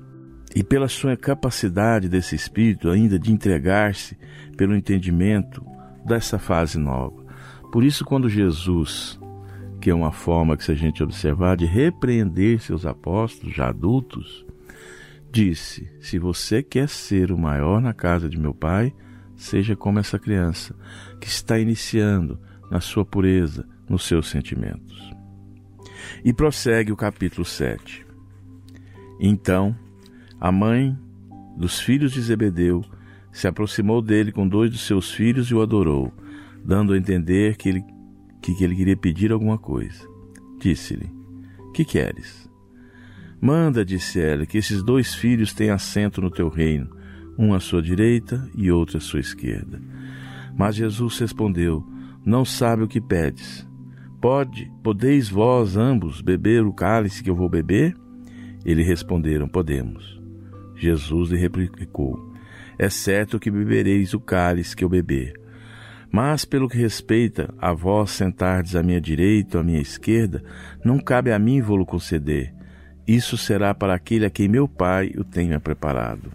E 0.55 0.63
pela 0.63 0.87
sua 0.87 1.15
capacidade 1.15 2.07
desse 2.07 2.35
espírito 2.35 2.89
ainda 2.89 3.19
de 3.19 3.31
entregar-se 3.31 4.17
pelo 4.57 4.75
entendimento 4.75 5.63
dessa 6.05 6.39
fase 6.39 6.77
nova. 6.77 7.23
Por 7.71 7.83
isso, 7.83 8.03
quando 8.03 8.29
Jesus, 8.29 9.19
que 9.79 9.89
é 9.89 9.93
uma 9.93 10.11
forma 10.11 10.57
que 10.57 10.63
se 10.63 10.71
a 10.71 10.75
gente 10.75 11.03
observar 11.03 11.55
de 11.55 11.65
repreender 11.65 12.59
seus 12.59 12.85
apóstolos 12.85 13.55
já 13.55 13.69
adultos, 13.69 14.45
disse: 15.31 15.91
Se 15.99 16.17
você 16.17 16.63
quer 16.63 16.89
ser 16.89 17.31
o 17.31 17.37
maior 17.37 17.79
na 17.79 17.93
casa 17.93 18.27
de 18.27 18.39
meu 18.39 18.53
pai, 18.53 18.91
seja 19.35 19.75
como 19.75 19.99
essa 19.99 20.17
criança 20.17 20.75
que 21.21 21.27
está 21.27 21.59
iniciando 21.59 22.39
na 22.71 22.79
sua 22.79 23.05
pureza, 23.05 23.67
nos 23.87 24.03
seus 24.03 24.29
sentimentos. 24.29 25.18
E 26.23 26.33
prossegue 26.33 26.91
o 26.91 26.97
capítulo 26.97 27.45
7. 27.45 28.05
Então, 29.19 29.75
a 30.39 30.51
mãe 30.51 30.97
dos 31.57 31.79
filhos 31.79 32.11
de 32.11 32.21
Zebedeu 32.21 32.83
se 33.31 33.47
aproximou 33.47 34.01
dele 34.01 34.31
com 34.31 34.47
dois 34.47 34.71
dos 34.71 34.81
seus 34.81 35.11
filhos 35.11 35.47
e 35.47 35.55
o 35.55 35.61
adorou, 35.61 36.13
dando 36.63 36.93
a 36.93 36.97
entender 36.97 37.57
que 37.57 37.69
ele, 37.69 37.83
que 38.41 38.63
ele 38.63 38.75
queria 38.75 38.97
pedir 38.97 39.31
alguma 39.31 39.57
coisa. 39.57 40.07
Disse-lhe: 40.59 41.09
Que 41.73 41.85
queres? 41.85 42.49
Manda, 43.41 43.85
disse 43.85 44.19
ela, 44.19 44.45
que 44.45 44.57
esses 44.57 44.83
dois 44.83 45.15
filhos 45.15 45.53
tenham 45.53 45.75
assento 45.75 46.21
no 46.21 46.29
teu 46.29 46.49
reino, 46.49 46.89
um 47.37 47.53
à 47.53 47.59
sua 47.59 47.81
direita 47.81 48.49
e 48.53 48.69
outro 48.69 48.97
à 48.97 48.99
sua 48.99 49.21
esquerda. 49.21 49.81
Mas 50.57 50.75
Jesus 50.75 51.17
respondeu: 51.19 51.85
Não 52.25 52.43
sabe 52.43 52.83
o 52.83 52.87
que 52.87 52.99
pedes. 52.99 53.68
Pode, 54.21 54.71
podeis 54.83 55.29
vós 55.29 55.77
ambos 55.77 56.21
beber 56.21 56.63
o 56.63 56.73
cálice 56.73 57.23
que 57.23 57.29
eu 57.29 57.35
vou 57.35 57.49
beber? 57.49 57.95
Eles 58.65 58.85
responderam: 58.85 59.47
Podemos. 59.47 60.19
Jesus 60.75 61.29
lhe 61.29 61.37
replicou: 61.37 62.33
É 62.77 62.89
certo 62.89 63.39
que 63.39 63.49
bebereis 63.49 64.13
o 64.13 64.19
cálice 64.19 64.75
que 64.75 64.83
eu 64.83 64.89
beber. 64.89 65.33
Mas 66.11 66.43
pelo 66.43 66.67
que 66.67 66.77
respeita 66.77 67.53
a 67.59 67.71
vós 67.71 68.11
sentardes 68.11 68.75
à 68.75 68.81
minha 68.81 68.99
direita 68.99 69.57
ou 69.57 69.61
à 69.61 69.63
minha 69.63 69.79
esquerda, 69.79 70.43
não 70.83 70.99
cabe 70.99 71.31
a 71.31 71.37
mim 71.37 71.61
vou-lo 71.61 71.85
conceder 71.85 72.53
isso 73.11 73.37
será 73.37 73.73
para 73.73 73.95
aquele 73.95 74.27
a 74.27 74.29
quem 74.29 74.47
meu 74.47 74.67
Pai 74.67 75.11
o 75.17 75.23
tenha 75.23 75.59
preparado. 75.59 76.31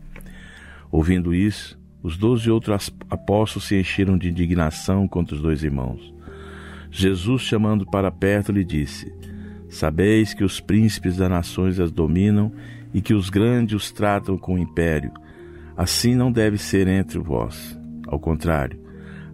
Ouvindo 0.91 1.33
isso, 1.33 1.81
os 2.03 2.17
doze 2.17 2.51
outros 2.51 2.93
apóstolos 3.09 3.69
se 3.69 3.79
encheram 3.79 4.19
de 4.19 4.29
indignação 4.29 5.07
contra 5.07 5.37
os 5.37 5.41
dois 5.41 5.63
irmãos. 5.63 6.14
Jesus, 6.97 7.43
chamando 7.43 7.85
para 7.85 8.11
perto, 8.11 8.53
lhe 8.53 8.65
disse: 8.65 9.13
Sabeis 9.69 10.33
que 10.33 10.45
os 10.45 10.61
príncipes 10.61 11.17
das 11.17 11.29
nações 11.29 11.81
as 11.81 11.91
dominam 11.91 12.53
e 12.93 13.01
que 13.01 13.15
os 13.15 13.29
grandes 13.29 13.75
os 13.75 13.91
tratam 13.91 14.39
com 14.39 14.57
império. 14.57 15.13
Assim 15.77 16.15
não 16.15 16.31
deve 16.31 16.57
ser 16.57 16.87
entre 16.87 17.19
vós. 17.19 17.79
Ao 18.07 18.21
contrário, 18.21 18.79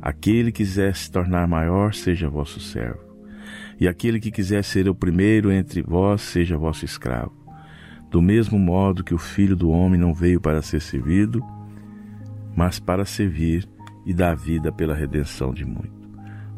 aquele 0.01 0.51
que 0.51 0.65
quiser 0.65 0.97
se 0.97 1.11
tornar 1.11 1.47
maior, 1.47 1.93
seja 1.93 2.31
vosso 2.31 2.59
servo 2.61 3.11
e 3.81 3.89
aquele 3.89 4.21
que 4.21 4.31
quiser 4.31 4.63
ser 4.63 4.89
o 4.89 4.95
primeiro 4.95 5.51
entre 5.51 5.81
vós 5.81 6.21
seja 6.21 6.59
vosso 6.59 6.85
escravo. 6.85 7.33
Do 8.11 8.21
mesmo 8.21 8.59
modo 8.59 9.03
que 9.03 9.15
o 9.15 9.19
Filho 9.19 9.57
do 9.57 9.71
Homem 9.71 9.99
não 9.99 10.13
veio 10.13 10.39
para 10.39 10.61
ser 10.61 10.81
servido, 10.81 11.43
mas 12.55 12.79
para 12.79 13.07
servir 13.07 13.67
e 14.05 14.13
dar 14.13 14.37
vida 14.37 14.71
pela 14.71 14.95
redenção 14.95 15.55
de 15.55 15.65
muito. 15.65 16.00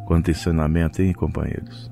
Quanto 0.07 0.31
ensinamento, 0.31 1.01
hein, 1.01 1.13
companheiros? 1.13 1.91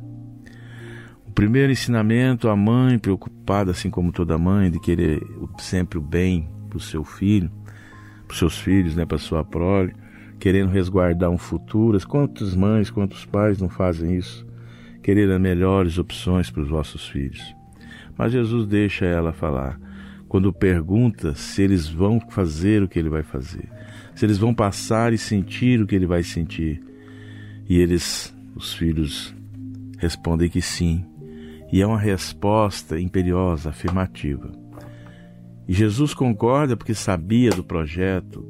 O 1.26 1.32
primeiro 1.32 1.70
ensinamento, 1.70 2.48
a 2.48 2.56
mãe 2.56 2.98
preocupada, 2.98 3.70
assim 3.70 3.88
como 3.88 4.12
toda 4.12 4.36
mãe, 4.36 4.70
de 4.70 4.80
querer 4.80 5.22
sempre 5.58 5.98
o 5.98 6.02
bem 6.02 6.48
para 6.68 6.76
o 6.76 6.80
seu 6.80 7.04
filho, 7.04 7.50
para 8.26 8.32
os 8.32 8.38
seus 8.38 8.58
filhos, 8.58 8.96
né, 8.96 9.06
para 9.06 9.18
sua 9.18 9.44
prole, 9.44 9.94
querendo 10.38 10.70
resguardar 10.70 11.30
um 11.30 11.38
futuro. 11.38 11.98
Quantas 12.06 12.54
mães, 12.54 12.90
quantos 12.90 13.24
pais 13.24 13.60
não 13.60 13.68
fazem 13.68 14.16
isso? 14.16 14.46
Querer 15.02 15.30
as 15.30 15.40
melhores 15.40 15.98
opções 15.98 16.50
para 16.50 16.62
os 16.62 16.68
vossos 16.68 17.08
filhos. 17.08 17.54
Mas 18.18 18.32
Jesus 18.32 18.66
deixa 18.66 19.06
ela 19.06 19.32
falar 19.32 19.78
quando 20.28 20.52
pergunta 20.52 21.34
se 21.34 21.62
eles 21.62 21.88
vão 21.88 22.20
fazer 22.30 22.82
o 22.82 22.88
que 22.88 22.98
ele 22.98 23.08
vai 23.08 23.22
fazer, 23.22 23.68
se 24.14 24.24
eles 24.24 24.38
vão 24.38 24.54
passar 24.54 25.12
e 25.12 25.18
sentir 25.18 25.80
o 25.80 25.86
que 25.86 25.94
ele 25.94 26.06
vai 26.06 26.22
sentir. 26.22 26.80
E 27.70 27.78
eles, 27.78 28.34
os 28.56 28.74
filhos, 28.74 29.32
respondem 29.96 30.50
que 30.50 30.60
sim, 30.60 31.06
e 31.72 31.80
é 31.80 31.86
uma 31.86 32.00
resposta 32.00 32.98
imperiosa, 32.98 33.70
afirmativa. 33.70 34.50
E 35.68 35.72
Jesus 35.72 36.12
concorda 36.12 36.76
porque 36.76 36.94
sabia 36.94 37.50
do 37.50 37.62
projeto, 37.62 38.44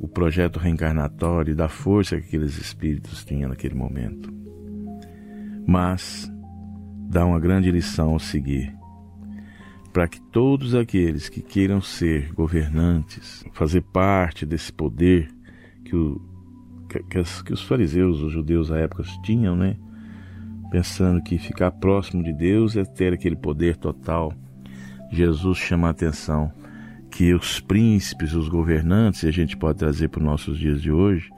o 0.00 0.08
projeto 0.08 0.58
reencarnatório, 0.58 1.54
da 1.54 1.68
força 1.68 2.18
que 2.18 2.28
aqueles 2.28 2.56
espíritos 2.56 3.22
tinham 3.22 3.50
naquele 3.50 3.74
momento. 3.74 4.32
Mas 5.66 6.26
dá 7.10 7.26
uma 7.26 7.38
grande 7.38 7.70
lição 7.70 8.12
ao 8.12 8.18
seguir 8.18 8.74
para 9.92 10.08
que 10.08 10.18
todos 10.18 10.74
aqueles 10.74 11.28
que 11.28 11.42
queiram 11.42 11.82
ser 11.82 12.32
governantes, 12.32 13.44
fazer 13.52 13.82
parte 13.82 14.46
desse 14.46 14.72
poder 14.72 15.28
que, 15.84 15.94
o, 15.94 16.31
que, 17.00 17.18
as, 17.18 17.42
que 17.42 17.52
os 17.52 17.62
fariseus, 17.62 18.20
os 18.20 18.32
judeus 18.32 18.70
à 18.70 18.78
época 18.78 19.04
tinham, 19.22 19.56
né? 19.56 19.76
Pensando 20.70 21.22
que 21.22 21.38
ficar 21.38 21.70
próximo 21.70 22.22
de 22.22 22.32
Deus 22.32 22.76
é 22.76 22.84
ter 22.84 23.12
aquele 23.12 23.36
poder 23.36 23.76
total. 23.76 24.32
Jesus 25.10 25.58
chama 25.58 25.88
a 25.88 25.90
atenção 25.90 26.52
que 27.10 27.34
os 27.34 27.60
príncipes, 27.60 28.32
os 28.32 28.48
governantes, 28.48 29.22
e 29.22 29.28
a 29.28 29.30
gente 29.30 29.56
pode 29.56 29.78
trazer 29.78 30.08
para 30.08 30.20
os 30.20 30.24
nossos 30.24 30.58
dias 30.58 30.80
de 30.80 30.90
hoje, 30.90 31.30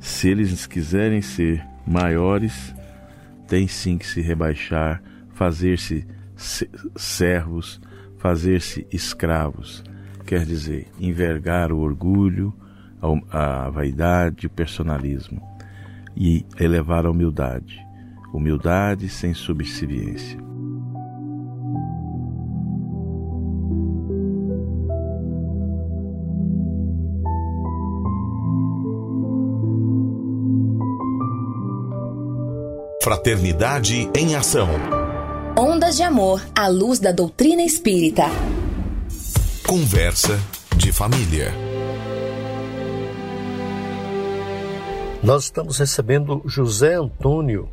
se 0.00 0.28
eles 0.28 0.66
quiserem 0.66 1.20
ser 1.20 1.62
maiores, 1.86 2.74
tem 3.46 3.68
sim 3.68 3.98
que 3.98 4.06
se 4.06 4.22
rebaixar, 4.22 5.02
fazer-se 5.34 6.06
servos, 6.96 7.80
fazer-se 8.16 8.86
escravos, 8.90 9.84
quer 10.24 10.46
dizer, 10.46 10.88
envergar 10.98 11.70
o 11.70 11.78
orgulho, 11.78 12.54
a 13.30 13.70
vaidade, 13.70 14.46
o 14.46 14.50
personalismo 14.50 15.42
e 16.16 16.44
elevar 16.58 17.06
a 17.06 17.10
humildade. 17.10 17.78
Humildade 18.32 19.08
sem 19.08 19.34
subserviência. 19.34 20.38
Fraternidade 33.02 34.10
em 34.16 34.34
Ação. 34.34 34.68
Ondas 35.58 35.96
de 35.96 36.02
Amor 36.02 36.42
à 36.56 36.68
luz 36.68 36.98
da 36.98 37.12
doutrina 37.12 37.62
espírita. 37.62 38.24
Conversa 39.66 40.40
de 40.76 40.90
família. 40.90 41.52
Nós 45.24 45.44
estamos 45.44 45.78
recebendo 45.78 46.42
José 46.44 46.96
Antônio, 46.96 47.70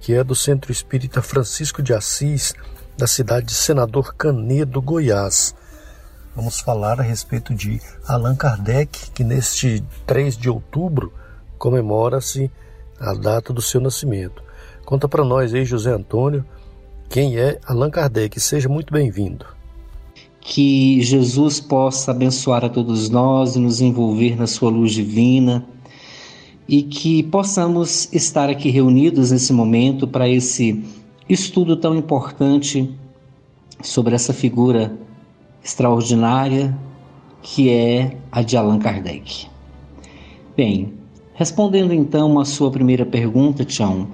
que 0.00 0.14
é 0.14 0.24
do 0.24 0.34
Centro 0.34 0.72
Espírita 0.72 1.20
Francisco 1.20 1.82
de 1.82 1.92
Assis, 1.92 2.54
da 2.96 3.06
cidade 3.06 3.48
de 3.48 3.52
Senador 3.52 4.14
Canedo, 4.14 4.80
Goiás. 4.80 5.54
Vamos 6.34 6.60
falar 6.60 6.98
a 6.98 7.02
respeito 7.02 7.54
de 7.54 7.78
Allan 8.08 8.34
Kardec, 8.34 9.10
que 9.10 9.22
neste 9.22 9.84
3 10.06 10.34
de 10.34 10.48
outubro 10.48 11.12
comemora-se 11.58 12.50
a 12.98 13.12
data 13.12 13.52
do 13.52 13.60
seu 13.60 13.82
nascimento. 13.82 14.42
Conta 14.86 15.06
para 15.06 15.26
nós 15.26 15.52
aí, 15.52 15.66
José 15.66 15.92
Antônio, 15.92 16.42
quem 17.10 17.36
é 17.36 17.60
Allan 17.66 17.90
Kardec. 17.90 18.40
Seja 18.40 18.66
muito 18.66 18.90
bem-vindo. 18.90 19.44
Que 20.40 21.02
Jesus 21.02 21.60
possa 21.60 22.12
abençoar 22.12 22.64
a 22.64 22.70
todos 22.70 23.10
nós 23.10 23.56
e 23.56 23.58
nos 23.58 23.82
envolver 23.82 24.36
na 24.36 24.46
sua 24.46 24.70
luz 24.70 24.92
divina 24.92 25.68
e 26.68 26.82
que 26.82 27.22
possamos 27.24 28.12
estar 28.12 28.48
aqui 28.48 28.70
reunidos 28.70 29.30
nesse 29.30 29.52
momento 29.52 30.08
para 30.08 30.28
esse 30.28 30.82
estudo 31.28 31.76
tão 31.76 31.96
importante 31.96 32.90
sobre 33.82 34.14
essa 34.14 34.32
figura 34.32 34.96
extraordinária 35.62 36.76
que 37.42 37.70
é 37.70 38.16
a 38.32 38.42
de 38.42 38.56
Allan 38.56 38.78
Kardec. 38.78 39.46
Bem, 40.56 40.94
respondendo 41.34 41.92
então 41.92 42.38
a 42.38 42.44
sua 42.44 42.70
primeira 42.70 43.04
pergunta, 43.04 43.64
Tião, 43.64 44.08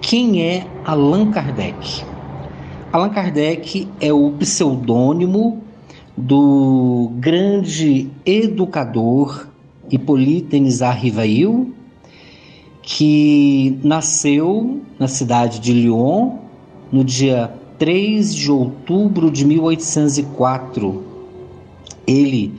quem 0.00 0.42
é 0.42 0.66
Allan 0.84 1.30
Kardec? 1.30 2.04
Allan 2.92 3.10
Kardec 3.10 3.88
é 4.00 4.12
o 4.12 4.30
pseudônimo 4.32 5.62
do 6.16 7.10
grande 7.16 8.08
educador 8.24 9.48
Hippolyte 9.90 10.58
Rivail, 10.58 11.72
que 12.82 13.78
nasceu 13.82 14.82
na 14.98 15.08
cidade 15.08 15.58
de 15.58 15.72
Lyon 15.72 16.38
no 16.92 17.02
dia 17.02 17.52
3 17.78 18.34
de 18.34 18.50
outubro 18.50 19.30
de 19.30 19.44
1804. 19.44 21.02
Ele, 22.06 22.52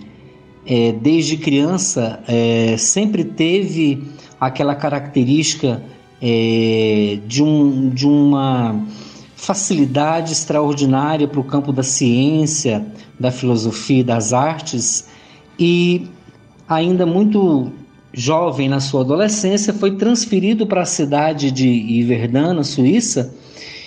é, 0.66 0.92
desde 0.92 1.38
criança, 1.38 2.24
é, 2.28 2.76
sempre 2.78 3.24
teve 3.24 4.04
aquela 4.40 4.76
característica 4.76 5.84
é, 6.22 7.20
de, 7.28 7.44
um, 7.44 7.90
de 7.90 8.08
uma 8.08 8.84
facilidade 9.36 10.32
extraordinária 10.32 11.28
para 11.28 11.40
o 11.40 11.44
campo 11.44 11.72
da 11.72 11.84
ciência, 11.84 12.86
da 13.20 13.32
filosofia 13.32 14.00
e 14.00 14.04
das 14.04 14.34
artes, 14.34 15.08
e 15.60 16.08
ainda 16.68 17.06
muito 17.06 17.72
jovem 18.14 18.70
na 18.70 18.80
sua 18.80 19.02
adolescência, 19.02 19.74
foi 19.74 19.98
transferido 19.98 20.66
para 20.66 20.82
a 20.82 20.86
cidade 20.86 21.52
de 21.52 21.68
Iverdun, 21.68 22.54
na 22.54 22.64
Suíça, 22.64 23.34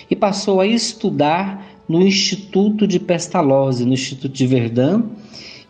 e 0.09 0.15
passou 0.15 0.61
a 0.61 0.67
estudar 0.67 1.65
no 1.87 2.01
Instituto 2.01 2.87
de 2.87 2.99
Pestalozzi, 2.99 3.85
no 3.85 3.93
Instituto 3.93 4.31
de 4.31 4.45
Verdun, 4.45 5.03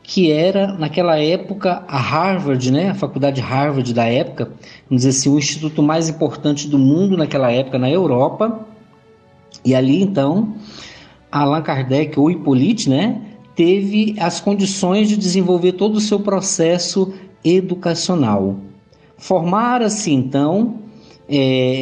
que 0.04 0.32
era 0.32 0.74
naquela 0.74 1.18
época 1.18 1.84
a 1.88 1.98
Harvard, 1.98 2.72
né, 2.72 2.90
a 2.90 2.96
faculdade 2.96 3.40
Harvard 3.40 3.94
da 3.94 4.06
época, 4.06 4.46
vamos 4.90 5.04
dizer 5.04 5.10
assim, 5.10 5.30
o 5.30 5.38
instituto 5.38 5.84
mais 5.84 6.10
importante 6.10 6.68
do 6.68 6.80
mundo 6.80 7.16
naquela 7.16 7.52
época 7.52 7.78
na 7.78 7.90
Europa, 7.90 8.66
e 9.64 9.76
ali 9.76 10.02
então, 10.02 10.56
Allan 11.32 11.62
Kardec 11.62 12.20
ou 12.20 12.30
Hippolyte, 12.30 12.90
né, 12.90 13.22
teve 13.60 14.16
as 14.18 14.40
condições 14.40 15.10
de 15.10 15.18
desenvolver 15.18 15.74
todo 15.74 15.98
o 15.98 16.00
seu 16.00 16.22
processo 16.22 17.14
educacional. 17.44 18.56
Formara-se 19.18 20.14
então 20.14 20.76
é, 21.28 21.36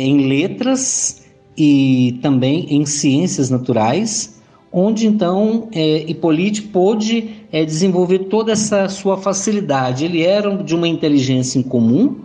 em 0.03 0.27
letras 0.27 1.23
e 1.55 2.17
também 2.19 2.65
em 2.71 2.83
ciências 2.83 3.51
naturais, 3.51 4.41
onde 4.71 5.05
então 5.05 5.69
é, 5.71 5.99
Hippolyte 6.09 6.63
pôde 6.63 7.45
é, 7.51 7.63
desenvolver 7.63 8.25
toda 8.25 8.53
essa 8.53 8.89
sua 8.89 9.15
facilidade. 9.15 10.03
Ele 10.03 10.23
era 10.23 10.57
de 10.57 10.73
uma 10.73 10.87
inteligência 10.87 11.59
incomum 11.59 12.15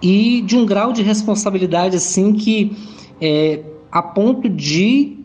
e 0.00 0.42
de 0.42 0.56
um 0.56 0.64
grau 0.64 0.92
de 0.92 1.02
responsabilidade 1.02 1.96
assim 1.96 2.32
que 2.34 2.76
é, 3.20 3.64
a 3.90 4.00
ponto 4.00 4.48
de 4.48 5.16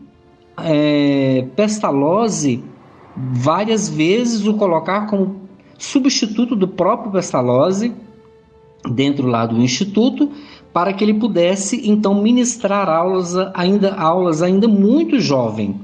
é, 0.58 1.46
Pestalozzi 1.54 2.71
várias 3.16 3.88
vezes 3.88 4.46
o 4.46 4.54
colocar 4.54 5.06
como 5.06 5.42
substituto 5.78 6.54
do 6.54 6.68
próprio 6.68 7.12
Pestalozzi 7.12 7.92
dentro 8.90 9.26
lá 9.26 9.46
do 9.46 9.60
instituto 9.60 10.30
para 10.72 10.92
que 10.92 11.04
ele 11.04 11.14
pudesse 11.14 11.88
então 11.88 12.20
ministrar 12.22 12.88
aulas 12.88 13.34
ainda 13.54 13.94
aulas 13.94 14.42
ainda 14.42 14.66
muito 14.66 15.20
jovem. 15.20 15.80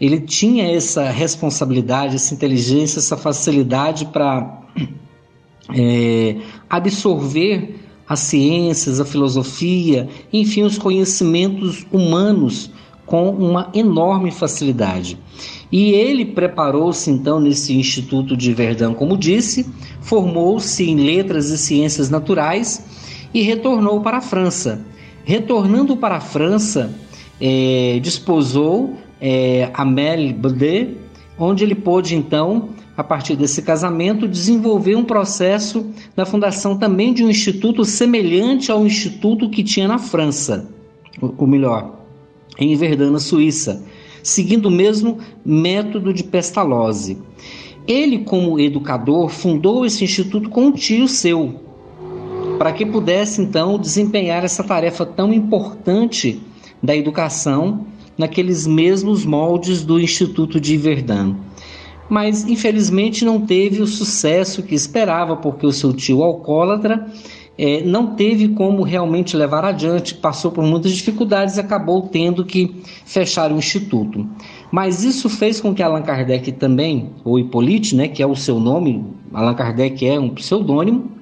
Ele 0.00 0.20
tinha 0.20 0.70
essa 0.70 1.08
responsabilidade, 1.10 2.16
essa 2.16 2.34
inteligência, 2.34 2.98
essa 2.98 3.16
facilidade 3.16 4.06
para 4.06 4.62
é, 5.74 6.36
absorver 6.68 7.80
as 8.08 8.20
ciências, 8.20 9.00
a 9.00 9.04
filosofia, 9.04 10.08
enfim, 10.32 10.62
os 10.62 10.78
conhecimentos 10.78 11.86
humanos 11.90 12.70
com 13.04 13.30
uma 13.30 13.70
enorme 13.74 14.30
facilidade. 14.30 15.18
E 15.70 15.90
ele 15.90 16.24
preparou-se 16.24 17.10
então 17.10 17.40
nesse 17.40 17.74
Instituto 17.74 18.36
de 18.36 18.54
Verdun, 18.54 18.94
como 18.94 19.16
disse, 19.16 19.66
formou-se 20.00 20.84
em 20.88 20.96
letras 20.96 21.50
e 21.50 21.58
ciências 21.58 22.08
naturais 22.08 22.84
e 23.34 23.42
retornou 23.42 24.00
para 24.00 24.18
a 24.18 24.20
França. 24.20 24.84
Retornando 25.24 25.96
para 25.96 26.16
a 26.16 26.20
França, 26.20 26.94
é, 27.40 27.98
desposou 28.00 28.94
é, 29.20 29.70
Amélie 29.74 30.32
Baudet, 30.32 30.96
onde 31.38 31.64
ele 31.64 31.74
pôde 31.74 32.14
então, 32.14 32.70
a 32.96 33.04
partir 33.04 33.36
desse 33.36 33.60
casamento, 33.60 34.26
desenvolver 34.26 34.94
um 34.94 35.04
processo 35.04 35.90
da 36.14 36.24
fundação 36.24 36.78
também 36.78 37.12
de 37.12 37.24
um 37.24 37.28
instituto 37.28 37.84
semelhante 37.84 38.70
ao 38.70 38.86
instituto 38.86 39.50
que 39.50 39.62
tinha 39.62 39.86
na 39.86 39.98
França, 39.98 40.70
ou 41.20 41.46
melhor, 41.46 41.96
em 42.58 42.74
Verdun, 42.74 43.10
na 43.10 43.18
Suíça, 43.18 43.84
seguindo 44.26 44.66
o 44.66 44.70
mesmo 44.72 45.18
método 45.44 46.12
de 46.12 46.24
Pestalozzi. 46.24 47.16
Ele, 47.86 48.18
como 48.18 48.58
educador, 48.58 49.28
fundou 49.28 49.86
esse 49.86 50.02
instituto 50.02 50.50
com 50.50 50.66
um 50.66 50.72
tio 50.72 51.06
seu, 51.06 51.54
para 52.58 52.72
que 52.72 52.84
pudesse 52.84 53.40
então 53.40 53.78
desempenhar 53.78 54.44
essa 54.44 54.64
tarefa 54.64 55.06
tão 55.06 55.32
importante 55.32 56.40
da 56.82 56.96
educação 56.96 57.86
naqueles 58.18 58.66
mesmos 58.66 59.24
moldes 59.24 59.84
do 59.84 60.00
Instituto 60.00 60.58
de 60.58 60.76
Verdun. 60.76 61.36
Mas 62.08 62.44
infelizmente 62.48 63.24
não 63.24 63.40
teve 63.40 63.80
o 63.80 63.86
sucesso 63.86 64.62
que 64.62 64.74
esperava, 64.74 65.36
porque 65.36 65.66
o 65.66 65.72
seu 65.72 65.92
tio 65.92 66.24
alcoólatra 66.24 67.06
é, 67.58 67.82
não 67.82 68.14
teve 68.14 68.48
como 68.48 68.82
realmente 68.82 69.36
levar 69.36 69.64
adiante, 69.64 70.14
passou 70.14 70.50
por 70.50 70.64
muitas 70.64 70.92
dificuldades 70.92 71.56
e 71.56 71.60
acabou 71.60 72.02
tendo 72.02 72.44
que 72.44 72.82
fechar 73.04 73.50
o 73.50 73.56
instituto. 73.56 74.28
Mas 74.70 75.04
isso 75.04 75.28
fez 75.28 75.60
com 75.60 75.74
que 75.74 75.82
Allan 75.82 76.02
Kardec 76.02 76.52
também, 76.52 77.10
ou 77.24 77.38
Hippolyte, 77.38 77.94
né, 77.96 78.08
que 78.08 78.22
é 78.22 78.26
o 78.26 78.36
seu 78.36 78.60
nome, 78.60 79.04
Allan 79.32 79.54
Kardec 79.54 80.06
é 80.06 80.20
um 80.20 80.30
pseudônimo, 80.30 81.16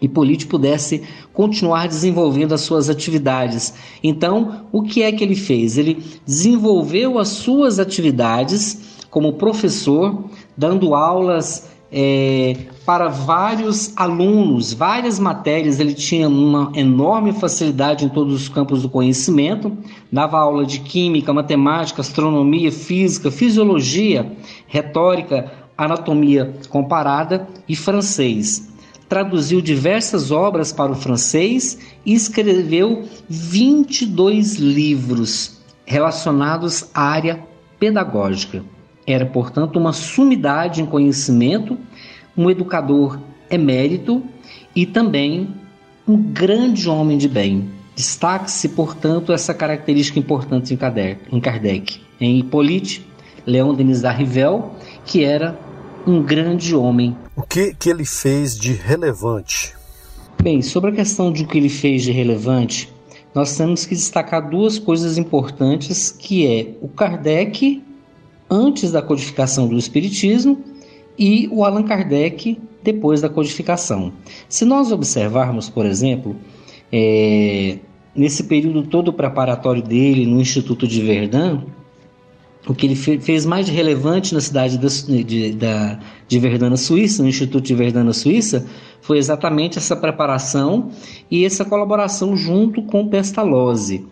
Hippolyte 0.00 0.46
pudesse 0.46 1.02
continuar 1.32 1.86
desenvolvendo 1.86 2.52
as 2.52 2.62
suas 2.62 2.90
atividades. 2.90 3.72
Então, 4.02 4.66
o 4.72 4.82
que 4.82 5.02
é 5.02 5.12
que 5.12 5.22
ele 5.22 5.36
fez? 5.36 5.78
Ele 5.78 6.02
desenvolveu 6.26 7.20
as 7.20 7.28
suas 7.28 7.78
atividades 7.78 9.06
como 9.08 9.34
professor, 9.34 10.24
dando 10.56 10.94
aulas 10.94 11.70
é, 11.92 12.56
para 12.84 13.08
vários 13.08 13.92
alunos, 13.96 14.72
várias 14.72 15.18
matérias. 15.18 15.78
Ele 15.78 15.94
tinha 15.94 16.28
uma 16.28 16.72
enorme 16.74 17.32
facilidade 17.32 18.04
em 18.04 18.08
todos 18.08 18.34
os 18.34 18.48
campos 18.48 18.82
do 18.82 18.88
conhecimento, 18.88 19.76
dava 20.10 20.38
aula 20.38 20.66
de 20.66 20.80
química, 20.80 21.32
matemática, 21.32 22.00
astronomia, 22.00 22.72
física, 22.72 23.30
fisiologia, 23.30 24.36
retórica, 24.66 25.52
anatomia 25.76 26.54
comparada 26.68 27.48
e 27.68 27.74
francês 27.74 28.72
traduziu 29.12 29.60
diversas 29.60 30.30
obras 30.30 30.72
para 30.72 30.90
o 30.90 30.94
francês 30.94 31.78
e 32.02 32.14
escreveu 32.14 33.04
22 33.28 34.54
livros 34.54 35.60
relacionados 35.84 36.88
à 36.94 37.02
área 37.02 37.46
pedagógica. 37.78 38.64
Era, 39.06 39.26
portanto, 39.26 39.78
uma 39.78 39.92
sumidade 39.92 40.80
em 40.80 40.86
conhecimento, 40.86 41.76
um 42.36 42.50
educador 42.50 43.18
emérito 43.50 44.22
e 44.74 44.86
também 44.86 45.54
um 46.06 46.16
grande 46.16 46.88
homem 46.88 47.18
de 47.18 47.28
bem. 47.28 47.70
Destaque-se, 47.94 48.70
portanto, 48.70 49.32
essa 49.32 49.52
característica 49.52 50.18
importante 50.18 50.72
em 50.72 51.40
Kardec, 51.40 52.00
em 52.20 52.38
Hippolyte, 52.38 53.06
Leon 53.46 53.74
Denis 53.74 54.00
da 54.00 54.10
Rivel, 54.10 54.72
que 55.04 55.22
era 55.22 55.58
um 56.06 56.22
grande 56.22 56.74
homem. 56.74 57.16
O 57.36 57.42
que, 57.42 57.74
que 57.74 57.90
ele 57.90 58.04
fez 58.04 58.58
de 58.58 58.72
relevante? 58.72 59.74
Bem, 60.42 60.62
sobre 60.62 60.90
a 60.90 60.94
questão 60.94 61.30
de 61.30 61.44
o 61.44 61.46
que 61.46 61.58
ele 61.58 61.68
fez 61.68 62.02
de 62.02 62.10
relevante, 62.10 62.92
nós 63.34 63.56
temos 63.56 63.86
que 63.86 63.94
destacar 63.94 64.48
duas 64.50 64.78
coisas 64.78 65.16
importantes, 65.18 66.10
que 66.10 66.46
é 66.46 66.74
o 66.80 66.88
Kardec 66.88 67.82
antes 68.50 68.90
da 68.90 69.00
codificação 69.00 69.68
do 69.68 69.78
Espiritismo 69.78 70.71
e 71.18 71.48
o 71.50 71.64
Allan 71.64 71.82
Kardec 71.82 72.60
depois 72.82 73.20
da 73.20 73.28
codificação. 73.28 74.12
Se 74.48 74.64
nós 74.64 74.90
observarmos, 74.90 75.68
por 75.68 75.86
exemplo, 75.86 76.36
é, 76.92 77.78
nesse 78.14 78.44
período 78.44 78.82
todo 78.82 79.12
preparatório 79.12 79.82
dele 79.82 80.26
no 80.26 80.40
Instituto 80.40 80.86
de 80.86 81.00
Verdun, 81.00 81.62
o 82.66 82.74
que 82.74 82.86
ele 82.86 82.94
fez 82.94 83.44
mais 83.44 83.66
de 83.66 83.72
relevante 83.72 84.34
na 84.34 84.40
cidade 84.40 84.78
de, 84.78 85.24
de, 85.24 85.52
da, 85.52 85.98
de 86.28 86.76
Suíça, 86.76 87.22
no 87.22 87.28
Instituto 87.28 87.64
de 87.64 87.74
Verdun, 87.74 88.04
na 88.04 88.12
Suíça, 88.12 88.66
foi 89.00 89.18
exatamente 89.18 89.78
essa 89.78 89.96
preparação 89.96 90.90
e 91.30 91.44
essa 91.44 91.64
colaboração 91.64 92.36
junto 92.36 92.82
com 92.82 93.08
Pestalozzi. 93.08 94.06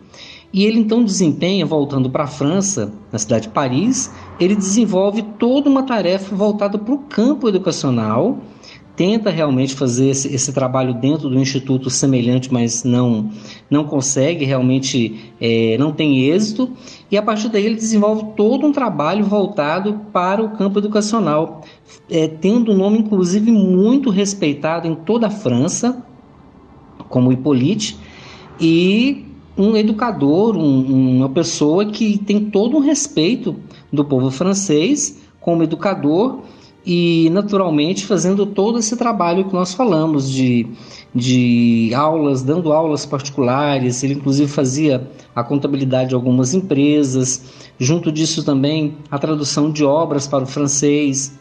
E 0.53 0.65
ele 0.65 0.79
então 0.79 1.03
desempenha, 1.03 1.65
voltando 1.65 2.09
para 2.09 2.25
a 2.25 2.27
França, 2.27 2.91
na 3.11 3.17
cidade 3.17 3.47
de 3.47 3.53
Paris, 3.53 4.11
ele 4.39 4.55
desenvolve 4.55 5.21
toda 5.39 5.69
uma 5.69 5.83
tarefa 5.83 6.35
voltada 6.35 6.77
para 6.77 6.93
o 6.93 6.99
campo 6.99 7.47
educacional, 7.47 8.39
tenta 8.95 9.29
realmente 9.29 9.73
fazer 9.73 10.09
esse, 10.09 10.33
esse, 10.33 10.51
trabalho 10.51 10.93
dentro 10.93 11.29
do 11.29 11.39
instituto 11.39 11.89
semelhante, 11.89 12.51
mas 12.51 12.83
não 12.83 13.31
não 13.69 13.85
consegue 13.85 14.43
realmente 14.43 15.33
é, 15.39 15.77
não 15.79 15.93
tem 15.93 16.25
êxito 16.25 16.69
e 17.09 17.17
a 17.17 17.21
partir 17.21 17.47
daí 17.47 17.65
ele 17.65 17.75
desenvolve 17.75 18.33
todo 18.35 18.67
um 18.67 18.71
trabalho 18.71 19.23
voltado 19.23 20.01
para 20.11 20.43
o 20.43 20.49
campo 20.49 20.79
educacional, 20.79 21.61
é, 22.09 22.27
tendo 22.27 22.73
um 22.73 22.75
nome 22.75 22.99
inclusive 22.99 23.49
muito 23.49 24.09
respeitado 24.09 24.87
em 24.87 24.93
toda 24.93 25.27
a 25.27 25.31
França, 25.31 26.05
como 27.07 27.31
Hippolyte, 27.31 27.97
e 28.59 29.30
um 29.57 29.75
educador, 29.75 30.55
um, 30.55 31.17
uma 31.17 31.29
pessoa 31.29 31.85
que 31.85 32.17
tem 32.17 32.45
todo 32.45 32.77
um 32.77 32.79
respeito 32.79 33.55
do 33.91 34.05
povo 34.05 34.31
francês 34.31 35.19
como 35.39 35.63
educador 35.63 36.41
e 36.85 37.29
naturalmente 37.31 38.05
fazendo 38.05 38.45
todo 38.45 38.79
esse 38.79 38.95
trabalho 38.95 39.45
que 39.45 39.53
nós 39.53 39.73
falamos 39.73 40.31
de, 40.31 40.67
de 41.13 41.91
aulas, 41.93 42.41
dando 42.41 42.73
aulas 42.73 43.05
particulares, 43.05 44.03
ele 44.03 44.15
inclusive 44.15 44.51
fazia 44.51 45.07
a 45.35 45.43
contabilidade 45.43 46.09
de 46.09 46.15
algumas 46.15 46.53
empresas, 46.53 47.43
junto 47.79 48.11
disso 48.11 48.43
também 48.43 48.95
a 49.11 49.19
tradução 49.19 49.71
de 49.71 49.83
obras 49.83 50.27
para 50.27 50.43
o 50.43 50.47
francês. 50.47 51.39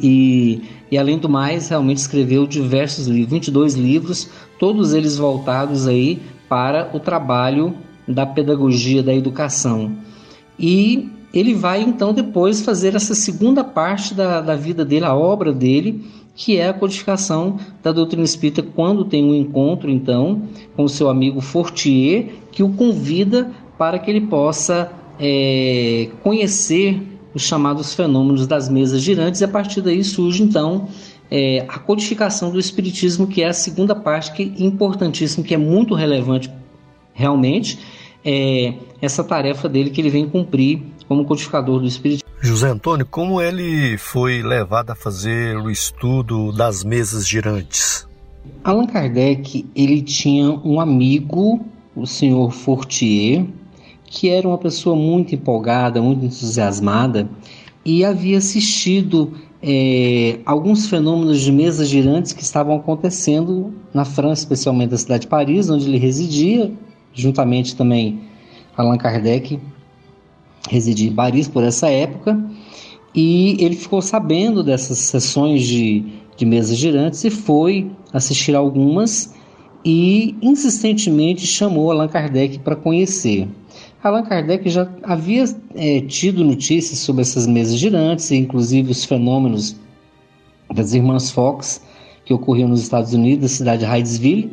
E, 0.00 0.62
e 0.92 0.96
além 0.96 1.18
do 1.18 1.28
mais 1.28 1.68
realmente 1.68 1.98
escreveu 1.98 2.46
diversos 2.46 3.06
livros, 3.08 3.30
22 3.32 3.74
livros, 3.74 4.30
todos 4.58 4.94
eles 4.94 5.16
voltados 5.16 5.88
aí 5.88 6.22
para 6.48 6.90
o 6.94 7.00
trabalho 7.00 7.74
da 8.06 8.24
pedagogia 8.24 9.02
da 9.02 9.14
educação. 9.14 9.92
E 10.58 11.10
ele 11.32 11.54
vai 11.54 11.82
então 11.82 12.12
depois 12.12 12.62
fazer 12.62 12.96
essa 12.96 13.14
segunda 13.14 13.62
parte 13.62 14.14
da, 14.14 14.40
da 14.40 14.56
vida 14.56 14.84
dele, 14.84 15.04
a 15.04 15.14
obra 15.14 15.52
dele, 15.52 16.04
que 16.34 16.56
é 16.56 16.68
a 16.68 16.72
codificação 16.72 17.58
da 17.82 17.92
doutrina 17.92 18.24
espírita, 18.24 18.62
quando 18.62 19.04
tem 19.04 19.24
um 19.24 19.34
encontro 19.34 19.90
então 19.90 20.42
com 20.76 20.84
o 20.84 20.88
seu 20.88 21.10
amigo 21.10 21.40
Fortier, 21.40 22.28
que 22.50 22.62
o 22.62 22.70
convida 22.70 23.50
para 23.76 23.98
que 23.98 24.10
ele 24.10 24.22
possa 24.22 24.90
é, 25.18 26.08
conhecer 26.22 27.02
os 27.34 27.42
chamados 27.42 27.94
fenômenos 27.94 28.46
das 28.46 28.68
mesas 28.68 29.02
girantes, 29.02 29.40
e 29.40 29.44
a 29.44 29.48
partir 29.48 29.80
daí 29.80 30.02
surge 30.02 30.42
então 30.42 30.88
é, 31.30 31.64
a 31.68 31.78
codificação 31.78 32.50
do 32.50 32.58
Espiritismo, 32.58 33.26
que 33.26 33.42
é 33.42 33.48
a 33.48 33.52
segunda 33.52 33.94
parte, 33.94 34.32
que 34.32 34.42
é 34.42 34.64
importantíssima, 34.64 35.44
que 35.46 35.54
é 35.54 35.58
muito 35.58 35.94
relevante 35.94 36.50
realmente, 37.12 37.78
é 38.24 38.74
essa 39.00 39.22
tarefa 39.22 39.68
dele 39.68 39.90
que 39.90 40.00
ele 40.00 40.10
vem 40.10 40.28
cumprir 40.28 40.82
como 41.06 41.24
codificador 41.24 41.80
do 41.80 41.86
Espiritismo. 41.86 42.28
José 42.40 42.68
Antônio, 42.68 43.06
como 43.06 43.40
ele 43.40 43.98
foi 43.98 44.42
levado 44.42 44.90
a 44.90 44.94
fazer 44.94 45.56
o 45.56 45.70
estudo 45.70 46.52
das 46.52 46.84
mesas 46.84 47.26
girantes? 47.26 48.06
Allan 48.62 48.86
Kardec, 48.86 49.66
ele 49.74 50.02
tinha 50.02 50.50
um 50.50 50.80
amigo, 50.80 51.60
o 51.96 52.06
senhor 52.06 52.52
Fortier, 52.52 53.44
que 54.04 54.28
era 54.28 54.46
uma 54.46 54.58
pessoa 54.58 54.96
muito 54.96 55.34
empolgada, 55.34 56.00
muito 56.00 56.24
entusiasmada 56.24 57.28
e 57.84 58.04
havia 58.04 58.38
assistido 58.38 59.32
é, 59.62 60.38
alguns 60.46 60.88
fenômenos 60.88 61.40
de 61.40 61.50
mesas 61.50 61.88
girantes 61.88 62.32
que 62.32 62.42
estavam 62.42 62.76
acontecendo 62.76 63.74
na 63.92 64.04
França, 64.04 64.42
especialmente 64.42 64.92
na 64.92 64.98
cidade 64.98 65.22
de 65.22 65.26
Paris, 65.28 65.68
onde 65.68 65.88
ele 65.88 65.98
residia, 65.98 66.72
juntamente 67.12 67.74
também 67.74 68.20
Allan 68.76 68.96
Kardec 68.96 69.58
residia 70.68 71.08
em 71.08 71.14
Paris 71.14 71.48
por 71.48 71.64
essa 71.64 71.88
época, 71.88 72.38
e 73.14 73.56
ele 73.58 73.74
ficou 73.74 74.00
sabendo 74.00 74.62
dessas 74.62 74.98
sessões 74.98 75.62
de, 75.66 76.04
de 76.36 76.44
mesas 76.44 76.76
girantes 76.76 77.24
e 77.24 77.30
foi 77.30 77.90
assistir 78.12 78.54
algumas 78.54 79.34
e 79.84 80.36
insistentemente 80.42 81.46
chamou 81.46 81.90
Allan 81.90 82.08
Kardec 82.08 82.58
para 82.58 82.76
conhecer. 82.76 83.48
Allan 84.02 84.22
Kardec 84.22 84.68
já 84.70 84.88
havia 85.02 85.44
é, 85.74 86.00
tido 86.02 86.44
notícias 86.44 87.00
sobre 87.00 87.22
essas 87.22 87.46
mesas 87.46 87.76
girantes, 87.76 88.30
inclusive 88.30 88.92
os 88.92 89.04
fenômenos 89.04 89.76
das 90.72 90.94
irmãs 90.94 91.30
Fox, 91.30 91.82
que 92.24 92.32
ocorriam 92.32 92.68
nos 92.68 92.82
Estados 92.82 93.12
Unidos, 93.12 93.42
na 93.42 93.48
cidade 93.48 93.84
de 93.84 93.90
Hydesville. 93.90 94.52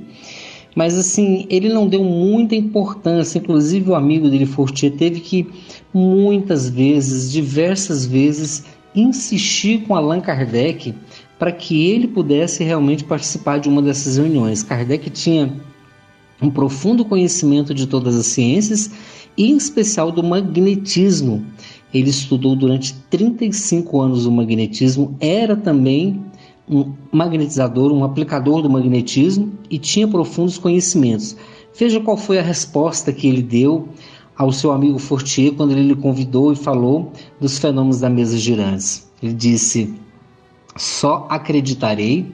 Mas 0.76 0.98
assim, 0.98 1.46
ele 1.50 1.70
não 1.70 1.88
deu 1.88 2.04
muita 2.04 2.56
importância, 2.56 3.38
inclusive 3.38 3.92
o 3.92 3.96
amigo 3.96 4.30
dele, 4.30 4.46
Fortier, 4.46 4.92
teve 4.92 5.22
que 5.22 5.48
muitas 5.94 6.68
vezes, 6.68 7.32
diversas 7.32 8.06
vezes, 8.06 8.66
insistir 8.96 9.84
com 9.84 9.96
Allan 9.96 10.22
Kardec 10.22 10.94
para 11.38 11.52
que 11.52 11.90
ele 11.90 12.08
pudesse 12.08 12.64
realmente 12.64 13.04
participar 13.04 13.60
de 13.60 13.70
uma 13.70 13.82
dessas 13.82 14.18
reuniões. 14.18 14.64
Kardec 14.64 15.10
tinha 15.10 15.54
um 16.42 16.50
profundo 16.50 17.06
conhecimento 17.06 17.74
de 17.74 17.88
todas 17.88 18.16
as 18.16 18.26
ciências 18.26 18.92
e 19.38 19.52
em 19.52 19.58
especial 19.58 20.12
do 20.12 20.24
magnetismo. 20.24 21.46
Ele 21.94 22.10
estudou 22.10 22.56
durante 22.56 22.94
35 23.10 24.02
anos 24.02 24.26
o 24.26 24.32
magnetismo, 24.32 25.16
era 25.20 25.56
também 25.56 26.22
um 26.70 26.94
magnetizador, 27.12 27.92
um 27.92 28.04
aplicador 28.04 28.62
do 28.62 28.70
magnetismo 28.70 29.54
e 29.70 29.78
tinha 29.78 30.08
profundos 30.08 30.58
conhecimentos. 30.58 31.38
Veja 31.78 32.00
qual 32.00 32.18
foi 32.18 32.40
a 32.40 32.42
resposta 32.42 33.14
que 33.14 33.28
ele 33.28 33.42
deu 33.42 33.88
ao 34.38 34.52
seu 34.52 34.72
amigo 34.72 35.00
Fortier 35.00 35.54
quando 35.54 35.72
ele 35.72 35.84
lhe 35.84 35.96
convidou 35.96 36.52
e 36.52 36.56
falou 36.56 37.12
dos 37.40 37.58
fenômenos 37.58 38.00
da 38.00 38.10
mesa 38.10 38.38
girantes. 38.38 39.10
Ele 39.22 39.34
disse: 39.34 39.94
Só 40.76 41.28
acreditarei 41.30 42.32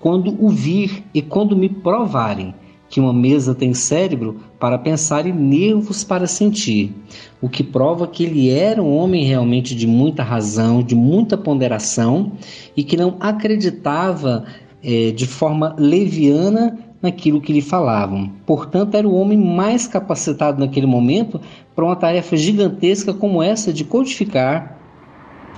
quando 0.00 0.36
o 0.42 0.50
vir 0.50 1.04
e 1.14 1.22
quando 1.22 1.56
me 1.56 1.68
provarem 1.68 2.54
que 2.88 3.00
uma 3.00 3.12
mesa 3.12 3.54
tem 3.54 3.74
cérebro 3.74 4.40
para 4.58 4.78
pensar 4.78 5.26
e 5.26 5.32
nervos 5.32 6.04
para 6.04 6.26
sentir, 6.26 6.94
o 7.40 7.48
que 7.48 7.62
prova 7.62 8.06
que 8.06 8.24
ele 8.24 8.50
era 8.50 8.82
um 8.82 8.96
homem 8.96 9.24
realmente 9.24 9.74
de 9.74 9.86
muita 9.86 10.22
razão, 10.22 10.82
de 10.82 10.94
muita 10.94 11.36
ponderação 11.36 12.32
e 12.76 12.82
que 12.82 12.96
não 12.96 13.16
acreditava 13.20 14.44
é, 14.82 15.10
de 15.10 15.26
forma 15.26 15.74
leviana 15.78 16.78
naquilo 17.00 17.40
que 17.40 17.52
lhe 17.52 17.60
falavam. 17.60 18.32
Portanto, 18.44 18.96
era 18.96 19.06
o 19.06 19.14
homem 19.14 19.38
mais 19.38 19.86
capacitado 19.86 20.58
naquele 20.58 20.86
momento 20.86 21.40
para 21.74 21.84
uma 21.84 21.96
tarefa 21.96 22.36
gigantesca 22.36 23.14
como 23.14 23.42
essa 23.42 23.72
de 23.72 23.84
codificar 23.84 24.78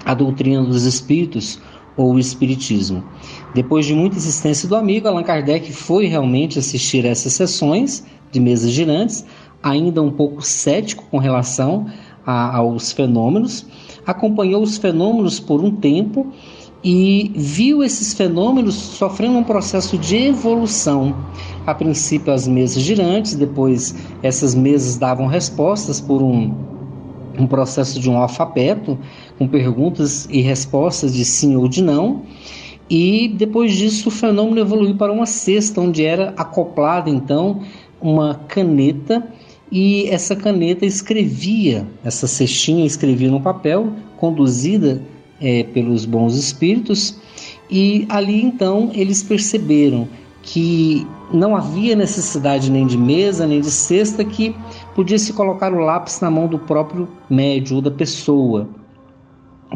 a 0.05 0.15
doutrina 0.15 0.63
dos 0.63 0.85
espíritos 0.85 1.61
ou 2.01 2.15
o 2.15 2.19
espiritismo. 2.19 3.05
Depois 3.55 3.85
de 3.85 3.95
muita 3.95 4.17
insistência 4.17 4.67
do 4.67 4.75
amigo, 4.75 5.07
Allan 5.07 5.23
Kardec 5.23 5.71
foi 5.71 6.07
realmente 6.07 6.59
assistir 6.59 7.05
a 7.05 7.11
essas 7.11 7.35
sessões 7.35 8.05
de 8.33 8.41
mesas 8.41 8.71
girantes, 8.71 9.25
ainda 9.63 10.01
um 10.01 10.11
pouco 10.11 10.41
cético 10.41 11.05
com 11.11 11.19
relação 11.19 11.87
a, 12.25 12.57
aos 12.57 12.93
fenômenos, 12.93 13.67
acompanhou 14.07 14.63
os 14.63 14.79
fenômenos 14.79 15.39
por 15.39 15.63
um 15.63 15.71
tempo 15.71 16.33
e 16.83 17.31
viu 17.37 17.85
esses 17.85 18.15
fenômenos 18.15 18.75
sofrendo 18.75 19.37
um 19.37 19.45
processo 19.45 19.99
de 19.99 20.17
evolução. 20.17 21.15
A 21.67 21.75
princípio, 21.75 22.33
as 22.33 22.49
mesas 22.49 22.83
girantes, 22.83 23.35
depois, 23.35 23.95
essas 24.23 24.55
mesas 24.55 24.97
davam 24.97 25.27
respostas 25.27 26.01
por 26.01 26.23
um, 26.23 26.55
um 27.39 27.47
processo 27.47 28.01
de 28.01 28.09
um 28.09 28.17
alfabeto, 28.17 28.99
com 29.41 29.49
perguntas 29.49 30.29
e 30.31 30.43
respostas 30.43 31.15
de 31.15 31.25
sim 31.25 31.57
ou 31.57 31.67
de 31.67 31.83
não. 31.83 32.25
E 32.91 33.27
depois 33.27 33.73
disso, 33.75 34.11
o 34.11 34.13
fenômeno 34.13 34.61
evoluiu 34.61 34.95
para 34.97 35.11
uma 35.11 35.25
cesta, 35.25 35.81
onde 35.81 36.05
era 36.05 36.35
acoplada 36.37 37.09
então 37.09 37.63
uma 38.03 38.35
caneta 38.35 39.27
e 39.73 40.07
essa 40.09 40.37
caneta 40.37 40.85
escrevia, 40.85 41.87
essa 42.05 42.27
cestinha 42.27 42.85
escrevia 42.85 43.31
no 43.31 43.41
papel, 43.41 43.95
conduzida 44.19 45.01
é, 45.41 45.63
pelos 45.63 46.05
bons 46.05 46.37
espíritos, 46.37 47.19
e 47.71 48.05
ali 48.11 48.43
então 48.43 48.91
eles 48.93 49.23
perceberam 49.23 50.07
que 50.43 51.07
não 51.33 51.57
havia 51.57 51.97
necessidade 51.97 52.71
nem 52.71 52.87
de 52.87 52.99
mesa 52.99 53.47
nem 53.47 53.61
de 53.61 53.71
cesta, 53.71 54.23
que 54.23 54.55
podia 54.95 55.19
se 55.19 55.33
colocar 55.33 55.73
o 55.73 55.79
lápis 55.79 56.21
na 56.21 56.31
mão 56.31 56.47
do 56.47 56.59
próprio 56.59 57.09
médium 57.31 57.77
ou 57.77 57.83
da 57.83 57.91
pessoa. 57.91 58.69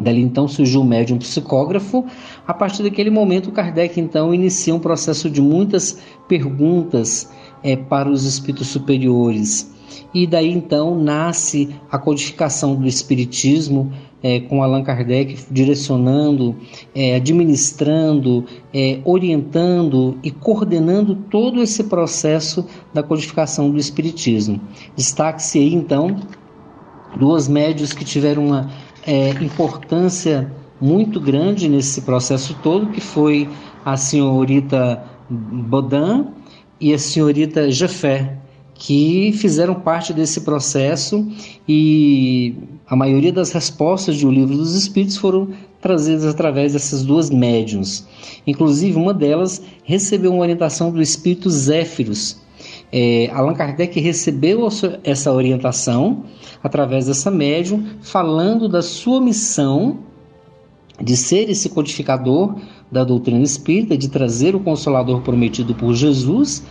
Dali 0.01 0.21
então 0.21 0.47
surgiu 0.47 0.81
o 0.81 0.85
médium 0.85 1.17
psicógrafo. 1.17 2.05
A 2.45 2.53
partir 2.53 2.83
daquele 2.83 3.09
momento, 3.09 3.51
Kardec 3.51 3.99
então 3.99 4.33
inicia 4.33 4.75
um 4.75 4.79
processo 4.79 5.29
de 5.29 5.41
muitas 5.41 5.99
perguntas 6.27 7.31
é, 7.63 7.75
para 7.75 8.09
os 8.09 8.25
espíritos 8.25 8.67
superiores. 8.67 9.73
E 10.13 10.25
daí 10.25 10.51
então 10.51 10.97
nasce 10.97 11.75
a 11.91 11.97
codificação 11.97 12.75
do 12.75 12.87
Espiritismo, 12.87 13.91
é, 14.23 14.39
com 14.39 14.63
Allan 14.63 14.83
Kardec 14.83 15.45
direcionando, 15.51 16.55
é, 16.95 17.15
administrando, 17.15 18.45
é, 18.73 18.99
orientando 19.03 20.17
e 20.23 20.31
coordenando 20.31 21.15
todo 21.29 21.61
esse 21.61 21.83
processo 21.83 22.65
da 22.93 23.03
codificação 23.03 23.69
do 23.69 23.77
Espiritismo. 23.77 24.59
Destaque-se 24.95 25.59
aí 25.59 25.73
então 25.73 26.15
duas 27.17 27.47
médios 27.47 27.93
que 27.93 28.03
tiveram 28.03 28.47
uma 28.47 28.69
é, 29.05 29.29
importância 29.43 30.51
muito 30.79 31.19
grande 31.19 31.69
nesse 31.69 32.01
processo 32.01 32.55
todo, 32.61 32.87
que 32.87 33.01
foi 33.01 33.47
a 33.83 33.95
senhorita 33.95 35.03
Baudin 35.29 36.27
e 36.79 36.93
a 36.93 36.99
senhorita 36.99 37.71
Jafé, 37.71 38.37
que 38.73 39.31
fizeram 39.33 39.75
parte 39.75 40.13
desse 40.13 40.41
processo 40.41 41.25
e 41.67 42.55
a 42.87 42.95
maioria 42.95 43.31
das 43.31 43.51
respostas 43.51 44.19
do 44.19 44.29
livro 44.29 44.57
dos 44.57 44.75
Espíritos 44.75 45.15
foram 45.17 45.49
trazidas 45.81 46.25
através 46.25 46.73
dessas 46.73 47.03
duas 47.03 47.29
médiums. 47.29 48.07
Inclusive, 48.45 48.97
uma 48.97 49.13
delas 49.13 49.61
recebeu 49.83 50.33
uma 50.33 50.41
orientação 50.41 50.91
do 50.91 51.01
Espírito 51.01 51.49
Zéfiros. 51.49 52.41
É, 52.91 53.29
Allan 53.33 53.53
Kardec 53.53 53.99
recebeu 53.99 54.67
essa 55.03 55.31
orientação 55.31 56.23
através 56.63 57.07
dessa 57.07 57.29
médium, 57.29 57.83
falando 58.01 58.69
da 58.69 58.81
sua 58.81 59.19
missão 59.19 59.99
de 61.01 61.17
ser 61.17 61.49
esse 61.49 61.69
codificador 61.69 62.55
da 62.91 63.03
doutrina 63.03 63.43
espírita, 63.43 63.97
de 63.97 64.07
trazer 64.07 64.55
o 64.55 64.59
consolador 64.59 65.21
prometido 65.21 65.75
por 65.75 65.93
Jesus 65.93 66.63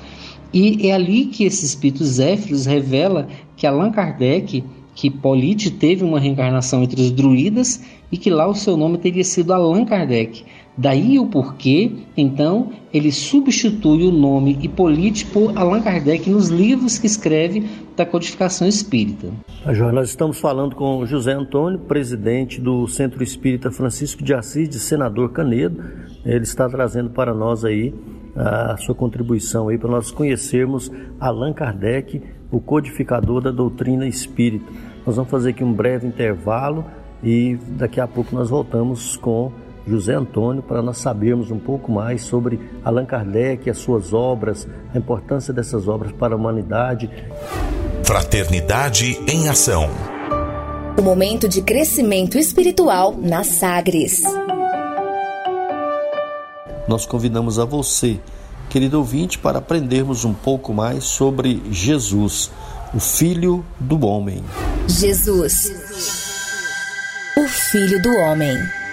e 0.55 0.89
é 0.89 0.93
ali 0.93 1.27
que 1.27 1.43
esse 1.43 1.67
espírito 1.67 2.05
Zéfiros 2.05 2.65
revela 2.65 3.27
que 3.57 3.67
Allan 3.67 3.91
Kardec, 3.91 4.63
que 4.95 5.11
Polite 5.11 5.69
teve 5.69 6.05
uma 6.05 6.21
reencarnação 6.21 6.85
entre 6.85 7.03
os 7.03 7.11
druidas 7.11 7.83
e 8.13 8.17
que 8.17 8.31
lá 8.31 8.47
o 8.47 8.55
seu 8.55 8.77
nome 8.77 8.99
teria 8.99 9.25
sido 9.25 9.53
Allan 9.53 9.85
Kardec. 9.85 10.45
Daí 10.77 11.21
o 11.21 11.27
porquê, 11.27 11.93
então, 12.17 12.73
ele 12.93 13.13
substitui 13.13 14.09
o 14.09 14.11
nome 14.11 14.59
Hipólite 14.61 15.25
por 15.27 15.57
Allan 15.57 15.81
Kardec 15.81 16.29
nos 16.29 16.49
livros 16.49 16.99
que 16.99 17.07
escreve 17.07 17.65
da 17.97 18.05
codificação 18.05 18.67
espírita. 18.67 19.29
João, 19.73 19.93
nós 19.93 20.09
estamos 20.09 20.41
falando 20.41 20.75
com 20.75 21.07
José 21.07 21.33
Antônio, 21.33 21.79
presidente 21.79 22.61
do 22.61 22.89
Centro 22.89 23.23
Espírita 23.23 23.71
Francisco 23.71 24.25
de 24.25 24.35
Assis, 24.35 24.69
de 24.69 24.81
Senador 24.81 25.31
Canedo. 25.31 25.81
Ele 26.25 26.43
está 26.43 26.69
trazendo 26.69 27.11
para 27.11 27.33
nós 27.33 27.65
aí 27.65 27.95
a 28.35 28.77
sua 28.77 28.97
contribuição 28.97 29.69
aí 29.69 29.79
para 29.79 29.91
nós 29.91 30.11
conhecermos 30.11 30.91
Allan 31.21 31.53
Kardec, 31.53 32.21
o 32.51 32.61
codificador 32.61 33.41
da 33.41 33.53
doutrina 33.53 34.09
espírita. 34.09 34.67
Nós 35.07 35.15
vamos 35.15 35.31
fazer 35.31 35.51
aqui 35.51 35.63
um 35.63 35.73
breve 35.73 36.07
intervalo 36.07 36.85
e 37.23 37.57
daqui 37.79 38.01
a 38.01 38.09
pouco 38.09 38.35
nós 38.35 38.51
voltamos 38.51 39.17
com 39.17 39.53
José 39.87 40.15
Antônio 40.15 40.63
para 40.63 40.83
nós 40.83 40.99
sabermos 40.99 41.51
um 41.51 41.59
pouco 41.59 41.93
mais 41.93 42.23
sobre 42.23 42.59
Allan 42.85 43.05
Kardec, 43.05 43.69
as 43.69 43.79
suas 43.79 44.13
obras, 44.13 44.67
a 44.95 44.99
importância 44.99 45.53
dessas 45.53 45.89
obras 45.89 46.13
para 46.13 46.35
a 46.35 46.37
humanidade. 46.37 47.11
Fraternidade 48.03 49.21
em 49.29 49.49
ação. 49.49 49.89
O 50.99 51.03
momento 51.03 51.49
de 51.49 51.61
crescimento 51.61 52.39
espiritual 52.39 53.15
na 53.17 53.43
Sagres 53.45 54.23
nós 56.87 57.07
convidamos 57.07 57.59
a 57.59 57.65
você, 57.65 58.21
querido 58.69 58.99
ouvinte, 58.99 59.39
para 59.39 59.59
aprendermos 59.59 60.25
um 60.25 60.35
pouco 60.35 60.73
mais 60.73 61.05
sobre 61.05 61.63
Jesus, 61.71 62.51
o 62.93 63.01
Filho 63.01 63.65
do 63.81 64.05
Homem. 64.07 64.45
Jesus, 64.87 65.73
o 67.37 67.49
Filho 67.49 68.03
do 68.03 68.11
Homem. 68.11 68.84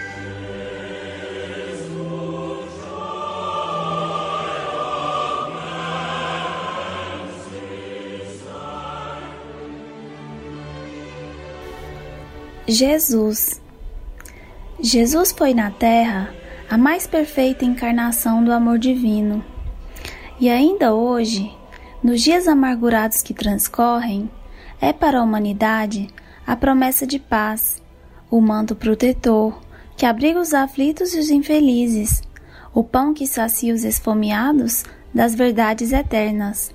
Jesus. 12.71 13.61
Jesus 14.79 15.31
foi 15.31 15.53
na 15.53 15.69
terra 15.71 16.33
a 16.69 16.77
mais 16.77 17.05
perfeita 17.05 17.65
encarnação 17.65 18.43
do 18.43 18.51
amor 18.51 18.79
divino. 18.79 19.43
E 20.39 20.49
ainda 20.49 20.93
hoje, 20.93 21.51
nos 22.01 22.21
dias 22.21 22.47
amargurados 22.47 23.21
que 23.21 23.33
transcorrem, 23.33 24.31
é 24.79 24.93
para 24.93 25.19
a 25.19 25.23
humanidade 25.23 26.07
a 26.47 26.55
promessa 26.55 27.05
de 27.05 27.19
paz, 27.19 27.81
o 28.29 28.39
manto 28.39 28.75
protetor 28.75 29.61
que 29.97 30.05
abriga 30.05 30.39
os 30.39 30.53
aflitos 30.53 31.13
e 31.13 31.19
os 31.19 31.29
infelizes, 31.29 32.23
o 32.73 32.83
pão 32.83 33.13
que 33.13 33.27
sacia 33.27 33.73
os 33.73 33.83
esfomeados 33.83 34.85
das 35.13 35.35
verdades 35.35 35.91
eternas, 35.91 36.73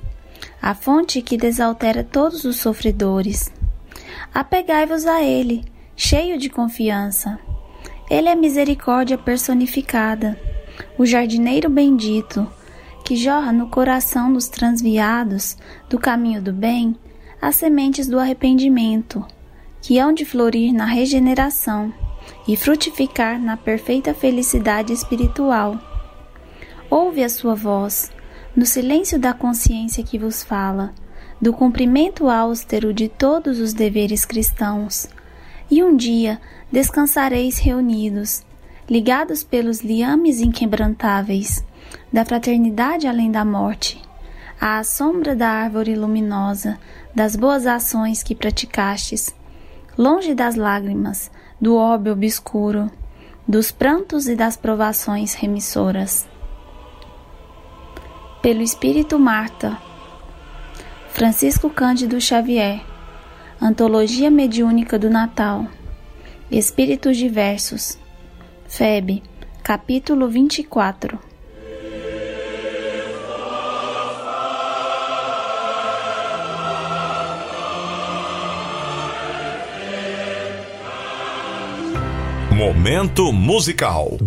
a 0.61 0.74
fonte 0.74 1.22
que 1.22 1.38
desaltera 1.38 2.04
todos 2.04 2.44
os 2.44 2.56
sofredores. 2.56 3.50
Apegai-vos 4.35 5.06
a 5.06 5.22
Ele, 5.22 5.64
cheio 5.96 6.38
de 6.38 6.50
confiança. 6.50 7.38
Ele 8.11 8.28
é 8.28 8.35
misericórdia 8.35 9.16
personificada, 9.16 10.38
o 10.98 11.06
jardineiro 11.06 11.70
bendito, 11.70 12.46
que 13.02 13.16
jorra 13.16 13.50
no 13.50 13.68
coração 13.68 14.32
dos 14.32 14.46
transviados 14.46 15.56
do 15.88 15.98
caminho 15.98 16.42
do 16.42 16.52
bem 16.52 16.94
as 17.40 17.56
sementes 17.56 18.06
do 18.06 18.18
arrependimento, 18.18 19.24
que 19.80 19.98
hão 19.98 20.12
de 20.12 20.24
florir 20.24 20.72
na 20.72 20.85
regeneração 20.85 21.92
e 22.46 22.56
frutificar 22.56 23.40
na 23.40 23.56
perfeita 23.56 24.12
felicidade 24.12 24.92
espiritual. 24.92 25.78
Ouve 26.90 27.24
a 27.24 27.28
sua 27.28 27.54
voz, 27.54 28.12
no 28.54 28.66
silêncio 28.66 29.18
da 29.18 29.32
consciência 29.32 30.04
que 30.04 30.18
vos 30.18 30.42
fala, 30.42 30.92
do 31.40 31.52
cumprimento 31.52 32.28
austero 32.28 32.92
de 32.92 33.09
todos 33.09 33.61
os 33.61 33.72
deveres 33.72 34.24
cristãos, 34.24 35.09
e 35.70 35.83
um 35.83 35.96
dia 35.96 36.40
descansareis 36.70 37.59
reunidos, 37.59 38.44
ligados 38.88 39.42
pelos 39.42 39.81
liames 39.81 40.40
inquebrantáveis 40.40 41.64
da 42.12 42.24
fraternidade 42.24 43.07
além 43.07 43.31
da 43.31 43.44
morte, 43.44 44.00
à 44.61 44.83
sombra 44.85 45.35
da 45.35 45.48
árvore 45.48 45.94
luminosa 45.94 46.79
das 47.14 47.37
boas 47.37 47.66
ações 47.66 48.22
que 48.22 48.35
praticastes, 48.35 49.35
longe 49.96 50.35
das 50.35 50.55
lágrimas, 50.55 51.31
do 51.61 51.76
óbvio 51.76 52.12
obscuro, 52.12 52.90
dos 53.46 53.70
prantos 53.70 54.29
e 54.29 54.35
das 54.35 54.57
provações 54.57 55.35
remissoras. 55.35 56.26
Pelo 58.42 58.62
Espírito 58.62 59.18
Marta, 59.18 59.79
Francisco 61.11 61.70
Cândido 61.70 62.20
Xavier, 62.20 62.85
Antologia 63.60 64.30
Mediúnica 64.30 64.98
do 64.98 65.08
Natal, 65.08 65.66
Espíritos 66.50 67.16
Diversos, 67.16 67.98
Feb, 68.68 69.22
capítulo 69.62 70.28
24. 70.28 71.18
Momento 82.52 83.32
musical. 83.32 84.18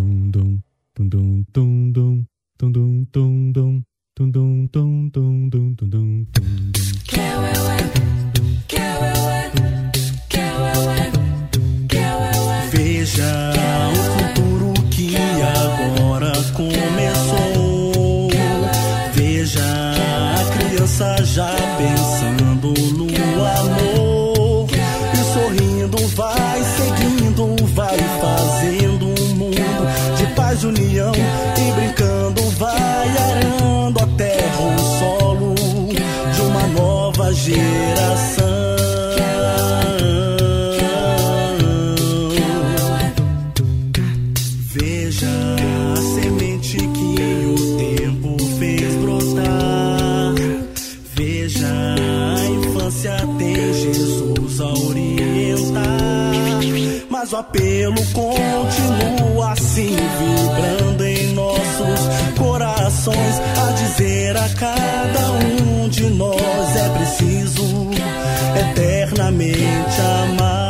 Veja 12.70 13.52
o 13.90 13.96
futuro 14.18 14.72
que 14.90 15.16
agora 15.16 16.32
começou. 16.54 18.30
Veja 19.14 19.60
a 19.60 20.58
criança 20.58 21.16
já 21.24 21.59
O 57.32 57.36
apelo 57.36 57.94
continua 58.12 59.52
assim, 59.52 59.94
vibrando 59.94 61.06
em 61.06 61.32
nossos 61.32 62.36
corações. 62.36 63.40
A 63.56 63.70
dizer 63.72 64.36
a 64.36 64.48
cada 64.48 65.30
um 65.32 65.88
de 65.88 66.10
nós 66.10 66.76
é 66.76 66.88
preciso 66.88 67.90
eternamente 68.72 70.00
amar. 70.00 70.69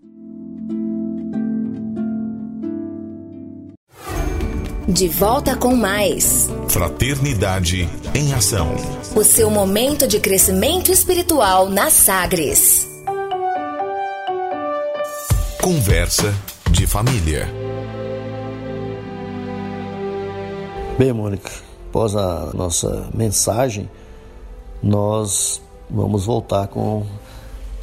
De 4.93 5.07
volta 5.07 5.55
com 5.55 5.73
mais. 5.73 6.49
Fraternidade 6.67 7.87
em 8.13 8.33
ação. 8.33 8.75
O 9.15 9.23
seu 9.23 9.49
momento 9.49 10.05
de 10.05 10.19
crescimento 10.19 10.91
espiritual 10.91 11.69
na 11.69 11.89
Sagres. 11.89 12.89
Conversa 15.61 16.33
de 16.69 16.85
família. 16.85 17.47
Bem, 20.99 21.13
Mônica, 21.13 21.49
após 21.87 22.13
a 22.13 22.51
nossa 22.53 23.09
mensagem, 23.13 23.89
nós 24.83 25.61
vamos 25.89 26.25
voltar 26.25 26.67
com 26.67 27.05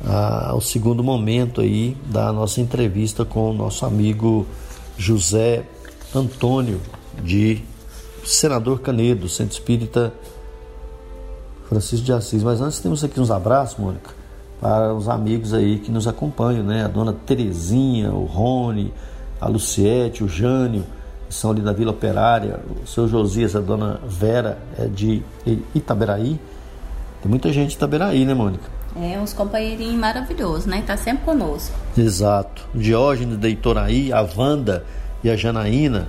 a, 0.05 0.55
o 0.55 0.61
segundo 0.61 1.03
momento 1.03 1.63
aí 1.63 1.97
da 2.05 2.31
nossa 2.35 2.61
entrevista 2.61 3.25
com 3.25 3.51
o 3.51 3.55
nosso 3.55 3.87
amigo 3.87 4.47
José 4.99 5.65
Antônio 6.15 6.81
de 7.23 7.62
Senador 8.25 8.81
Canedo, 8.81 9.29
Centro 9.29 9.55
Espírita 9.55 10.12
Francisco 11.69 12.05
de 12.05 12.12
Assis. 12.12 12.43
Mas 12.43 12.61
antes 12.61 12.81
temos 12.81 13.05
aqui 13.05 13.21
uns 13.21 13.31
abraços, 13.31 13.79
Mônica, 13.79 14.11
para 14.61 14.93
os 14.95 15.09
amigos 15.09 15.55
aí 15.55 15.79
que 15.79 15.91
nos 15.91 16.09
acompanham, 16.09 16.64
né? 16.64 16.85
A 16.85 16.89
dona 16.89 17.12
Terezinha, 17.12 18.12
o 18.12 18.25
Rony, 18.25 18.93
a 19.41 19.49
Luciete, 19.49 20.25
o 20.25 20.29
Jânio, 20.29 20.85
que 21.29 21.35
são 21.35 21.51
ali 21.51 21.61
da 21.61 21.73
Vila 21.73 21.91
Operária, 21.91 22.61
o 22.83 22.87
seu 22.87 23.07
Josias, 23.07 23.55
a 23.55 23.61
dona 23.61 24.01
Vera 24.07 24.59
é 24.79 24.87
de 24.87 25.23
Itaberaí. 25.75 26.41
Tem 27.23 27.29
muita 27.29 27.53
gente 27.53 27.71
de 27.71 27.77
Itaberaí, 27.77 28.25
né, 28.25 28.35
Mônica? 28.35 28.64
É, 28.97 29.19
uns 29.19 29.33
companheirinhos 29.33 29.95
maravilhosos, 29.95 30.66
né? 30.66 30.83
Tá 30.87 30.97
sempre 30.97 31.25
conosco. 31.25 31.75
Exato. 31.97 32.66
O 32.75 32.79
Diógenes 32.79 33.39
de 33.39 33.49
Itoraí, 33.49 34.12
a 34.12 34.27
Wanda 34.37 34.85
e 35.23 35.31
a 35.31 35.37
Janaína, 35.37 36.09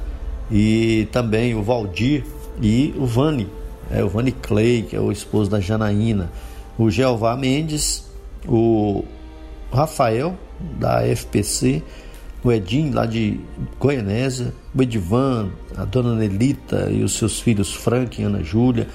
e 0.51 1.07
também 1.11 1.53
o 1.55 1.61
Valdir 1.61 2.23
e 2.61 2.93
o 2.97 3.05
Vani, 3.05 3.47
é, 3.91 4.03
o 4.03 4.09
Vani 4.09 4.31
Clay, 4.31 4.83
que 4.83 4.95
é 4.95 4.99
o 4.99 5.11
esposo 5.11 5.49
da 5.49 5.59
Janaína, 5.59 6.31
o 6.77 6.89
Jeová 6.89 7.35
Mendes, 7.35 8.05
o 8.47 9.03
Rafael, 9.71 10.37
da 10.77 11.01
FPC, 11.03 11.81
o 12.43 12.51
Edinho, 12.51 12.93
lá 12.93 13.05
de 13.05 13.39
Goianésia, 13.79 14.53
o 14.75 14.81
Edivan, 14.81 15.49
a 15.75 15.85
dona 15.85 16.15
Nelita 16.15 16.89
e 16.89 17.03
os 17.03 17.13
seus 17.13 17.39
filhos 17.39 17.73
Frank 17.73 18.21
e 18.21 18.23
Ana 18.23 18.43
Júlia, 18.43 18.87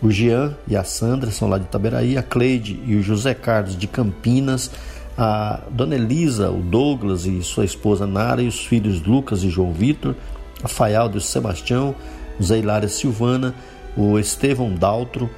o 0.00 0.10
Jean 0.10 0.56
e 0.66 0.76
a 0.76 0.84
Sandra 0.84 1.30
são 1.30 1.48
lá 1.48 1.58
de 1.58 1.64
Itaberaí, 1.64 2.16
a 2.16 2.22
Cleide 2.22 2.80
e 2.86 2.94
o 2.94 3.02
José 3.02 3.34
Carlos 3.34 3.76
de 3.76 3.88
Campinas, 3.88 4.70
a 5.16 5.60
dona 5.70 5.96
Elisa, 5.96 6.50
o 6.50 6.62
Douglas 6.62 7.26
e 7.26 7.42
sua 7.42 7.64
esposa 7.64 8.06
Nara 8.06 8.40
e 8.40 8.46
os 8.46 8.64
filhos 8.64 9.02
Lucas 9.02 9.42
e 9.42 9.50
João 9.50 9.72
Vitor, 9.72 10.14
a 10.62 10.68
Faialdo 10.68 11.16
e 11.16 11.18
o 11.18 11.20
Sebastião, 11.20 11.94
o 12.38 12.42
Zé 12.42 12.58
Hilária 12.58 12.88
Silvana, 12.88 13.54
o 13.96 14.18
Estevão 14.18 14.74
Daltro, 14.74 15.28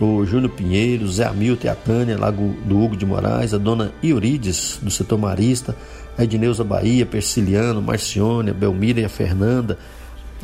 o 0.00 0.24
Júnior 0.24 0.50
Pinheiro, 0.50 1.04
o 1.04 1.08
Zé 1.08 1.24
Hamilton 1.24 1.66
e 1.66 1.70
a 1.70 1.74
Tânia, 1.74 2.18
lá 2.18 2.30
do 2.30 2.78
Hugo 2.78 2.96
de 2.96 3.04
Moraes, 3.04 3.52
a 3.52 3.58
dona 3.58 3.92
Iurides, 4.02 4.78
do 4.82 4.90
setor 4.90 5.18
marista, 5.18 5.76
a 6.16 6.24
Edneuza 6.24 6.64
Bahia, 6.64 7.06
Persiliano, 7.06 7.80
Marcione, 7.80 8.50
a 8.50 8.54
Belmira 8.54 9.00
e 9.00 9.04
a 9.04 9.08
Fernanda, 9.08 9.78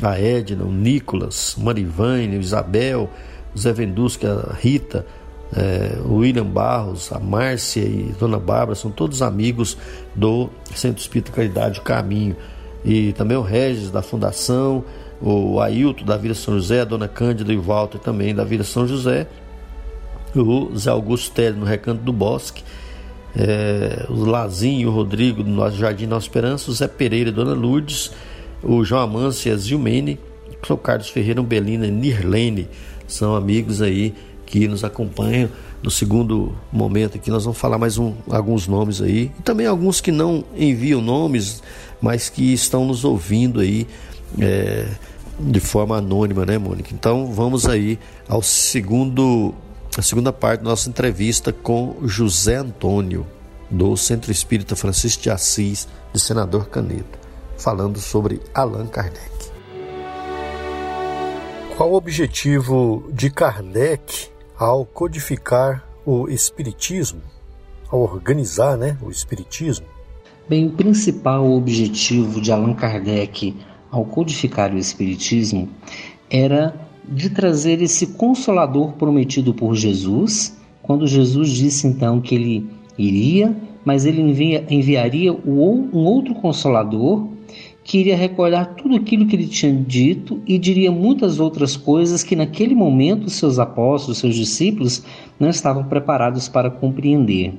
a 0.01 0.19
Edna, 0.19 0.63
o 0.63 0.71
Nicolas, 0.71 1.55
Marivane, 1.57 2.37
o 2.37 2.41
Isabel, 2.41 3.09
o 3.53 3.57
Zé 3.57 3.73
Vendusca, 3.73 4.49
a 4.49 4.53
Rita, 4.53 5.05
é, 5.55 5.97
o 6.05 6.17
William 6.17 6.45
Barros, 6.45 7.11
a 7.11 7.19
Márcia 7.19 7.81
e 7.81 8.13
a 8.15 8.19
Dona 8.19 8.39
Bárbara, 8.39 8.75
são 8.75 8.91
todos 8.91 9.21
amigos 9.21 9.77
do 10.15 10.49
Centro 10.75 11.01
Espírita 11.01 11.31
Caridade 11.31 11.81
Caminho. 11.81 12.35
E 12.83 13.13
também 13.13 13.37
o 13.37 13.41
Regis 13.41 13.91
da 13.91 14.01
Fundação, 14.01 14.83
o 15.21 15.59
Ailton 15.59 16.05
da 16.05 16.17
Vila 16.17 16.33
São 16.33 16.55
José, 16.55 16.81
a 16.81 16.85
Dona 16.85 17.07
Cândida 17.07 17.51
e 17.51 17.57
o 17.57 17.61
Walter 17.61 17.99
também 17.99 18.33
da 18.33 18.43
Vila 18.43 18.63
São 18.63 18.87
José, 18.87 19.27
o 20.35 20.75
Zé 20.77 20.89
Augusto 20.89 21.31
Télio 21.31 21.59
no 21.59 21.65
Recanto 21.65 22.01
do 22.03 22.13
Bosque, 22.13 22.63
é, 23.35 24.05
o 24.09 24.25
Lazinho 24.25 24.89
o 24.89 24.91
Rodrigo 24.91 25.43
do 25.43 25.71
Jardim 25.71 26.05
Nossa 26.05 26.25
Esperança, 26.25 26.71
o 26.71 26.73
Zé 26.73 26.87
Pereira 26.87 27.29
e 27.29 27.33
Dona 27.33 27.53
Lourdes, 27.53 28.11
o 28.63 28.83
João 28.83 29.01
Amâncio 29.01 29.49
e 29.49 29.53
a 29.53 29.57
Zilmene, 29.57 30.19
o 30.69 30.77
Carlos 30.77 31.09
Ferreira, 31.09 31.41
Belina 31.41 31.87
e 31.87 31.91
Nirlene, 31.91 32.67
são 33.07 33.35
amigos 33.35 33.81
aí 33.81 34.13
que 34.49 34.67
nos 34.67 34.83
acompanham. 34.83 35.49
No 35.81 35.89
segundo 35.89 36.53
momento 36.73 37.15
aqui 37.15 37.29
nós 37.29 37.45
vamos 37.45 37.57
falar 37.57 37.77
mais 37.77 37.97
um, 37.97 38.13
alguns 38.29 38.67
nomes 38.67 39.01
aí 39.01 39.31
e 39.39 39.41
também 39.43 39.65
alguns 39.65 40.01
que 40.01 40.11
não 40.11 40.43
enviam 40.57 40.99
nomes, 40.99 41.63
mas 42.01 42.27
que 42.27 42.53
estão 42.53 42.83
nos 42.83 43.05
ouvindo 43.05 43.61
aí 43.61 43.87
é, 44.41 44.87
de 45.39 45.59
forma 45.61 45.97
anônima, 45.97 46.45
né, 46.45 46.57
Mônica? 46.57 46.89
Então 46.93 47.31
vamos 47.31 47.65
aí 47.65 47.97
ao 48.27 48.41
segundo, 48.41 49.53
a 49.97 50.01
segunda 50.01 50.33
parte 50.33 50.63
da 50.63 50.69
nossa 50.69 50.89
entrevista 50.89 51.53
com 51.53 51.95
José 52.03 52.55
Antônio 52.55 53.25
do 53.69 53.95
Centro 53.95 54.31
Espírita 54.31 54.75
Francisco 54.75 55.23
de 55.23 55.29
Assis 55.29 55.87
de 56.11 56.19
Senador 56.19 56.67
Canedo, 56.69 57.05
falando 57.57 57.99
sobre 57.99 58.41
Allan 58.53 58.87
Kardec. 58.87 59.29
Qual 61.77 61.91
o 61.91 61.95
objetivo 61.95 63.07
de 63.13 63.29
Kardec 63.29 64.29
ao 64.59 64.85
codificar 64.85 65.87
o 66.05 66.27
Espiritismo, 66.27 67.21
ao 67.89 68.01
organizar 68.01 68.77
né, 68.77 68.97
o 69.01 69.09
Espiritismo? 69.09 69.85
Bem, 70.49 70.67
o 70.67 70.71
principal 70.71 71.49
objetivo 71.49 72.41
de 72.41 72.51
Allan 72.51 72.73
Kardec 72.73 73.55
ao 73.89 74.03
codificar 74.03 74.73
o 74.73 74.77
Espiritismo 74.77 75.69
era 76.29 76.75
de 77.07 77.29
trazer 77.29 77.81
esse 77.81 78.07
consolador 78.07 78.91
prometido 78.93 79.53
por 79.53 79.73
Jesus, 79.75 80.57
quando 80.83 81.07
Jesus 81.07 81.49
disse 81.51 81.87
então 81.87 82.19
que 82.19 82.35
ele 82.35 82.69
iria, 82.97 83.55
mas 83.85 84.05
ele 84.05 84.21
envia, 84.21 84.65
enviaria 84.69 85.31
um 85.31 86.03
outro 86.03 86.35
consolador 86.35 87.29
que 87.89 87.97
iria 87.97 88.15
recordar 88.15 88.75
tudo 88.75 88.95
aquilo 88.95 89.25
que 89.25 89.35
ele 89.35 89.47
tinha 89.47 89.73
dito 89.73 90.39
e 90.45 90.59
diria 90.59 90.91
muitas 90.91 91.39
outras 91.39 91.75
coisas 91.75 92.21
que 92.21 92.35
naquele 92.35 92.75
momento 92.75 93.31
seus 93.31 93.57
apóstolos, 93.57 94.19
seus 94.19 94.35
discípulos 94.35 95.03
não 95.39 95.49
estavam 95.49 95.83
preparados 95.83 96.47
para 96.47 96.69
compreender. 96.69 97.51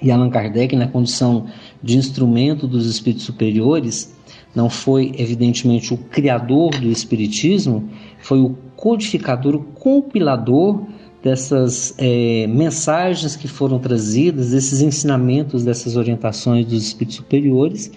E 0.00 0.12
Allan 0.12 0.30
Kardec, 0.30 0.76
na 0.76 0.86
condição 0.86 1.46
de 1.82 1.98
instrumento 1.98 2.68
dos 2.68 2.86
espíritos 2.86 3.24
superiores, 3.24 4.14
não 4.54 4.70
foi 4.70 5.12
evidentemente 5.18 5.92
o 5.92 5.96
criador 5.96 6.70
do 6.78 6.88
espiritismo, 6.88 7.88
foi 8.20 8.38
o 8.38 8.54
codificador, 8.76 9.56
o 9.56 9.64
compilador 9.64 10.80
dessas 11.20 11.92
é, 11.98 12.46
mensagens 12.46 13.34
que 13.34 13.48
foram 13.48 13.80
trazidas, 13.80 14.52
desses 14.52 14.80
ensinamentos, 14.80 15.64
dessas 15.64 15.96
orientações 15.96 16.64
dos 16.66 16.86
espíritos 16.86 17.16
superiores 17.16 17.90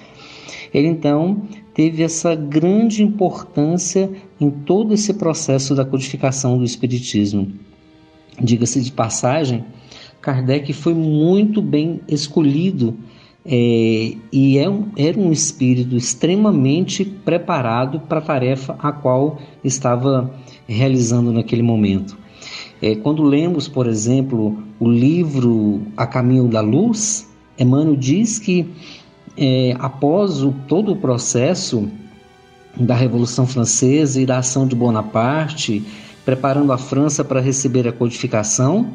ele 0.73 0.87
então 0.87 1.43
teve 1.73 2.03
essa 2.03 2.35
grande 2.35 3.03
importância 3.03 4.09
em 4.39 4.49
todo 4.49 4.93
esse 4.93 5.13
processo 5.13 5.75
da 5.75 5.85
codificação 5.85 6.57
do 6.57 6.63
Espiritismo. 6.63 7.51
Diga-se 8.41 8.81
de 8.81 8.91
passagem, 8.91 9.65
Kardec 10.21 10.73
foi 10.73 10.93
muito 10.93 11.61
bem 11.61 12.01
escolhido 12.07 12.95
é, 13.45 14.13
e 14.31 14.57
é 14.57 14.69
um, 14.69 14.89
era 14.97 15.17
um 15.17 15.31
espírito 15.31 15.95
extremamente 15.95 17.05
preparado 17.05 18.01
para 18.01 18.19
a 18.19 18.21
tarefa 18.21 18.75
a 18.77 18.91
qual 18.91 19.39
estava 19.63 20.29
realizando 20.67 21.31
naquele 21.31 21.61
momento. 21.61 22.17
É, 22.81 22.95
quando 22.95 23.23
lemos, 23.23 23.67
por 23.67 23.87
exemplo, 23.87 24.61
o 24.79 24.89
livro 24.89 25.81
A 25.95 26.05
Caminho 26.05 26.47
da 26.49 26.59
Luz, 26.59 27.27
Emmanuel 27.57 27.95
diz 27.95 28.37
que 28.37 28.67
é, 29.37 29.75
após 29.79 30.41
o, 30.41 30.51
todo 30.67 30.93
o 30.93 30.95
processo 30.95 31.89
da 32.75 32.95
Revolução 32.95 33.45
Francesa 33.45 34.19
e 34.21 34.25
da 34.25 34.39
ação 34.39 34.67
de 34.67 34.75
Bonaparte, 34.75 35.83
preparando 36.25 36.71
a 36.71 36.77
França 36.77 37.23
para 37.23 37.39
receber 37.39 37.87
a 37.87 37.91
codificação, 37.91 38.93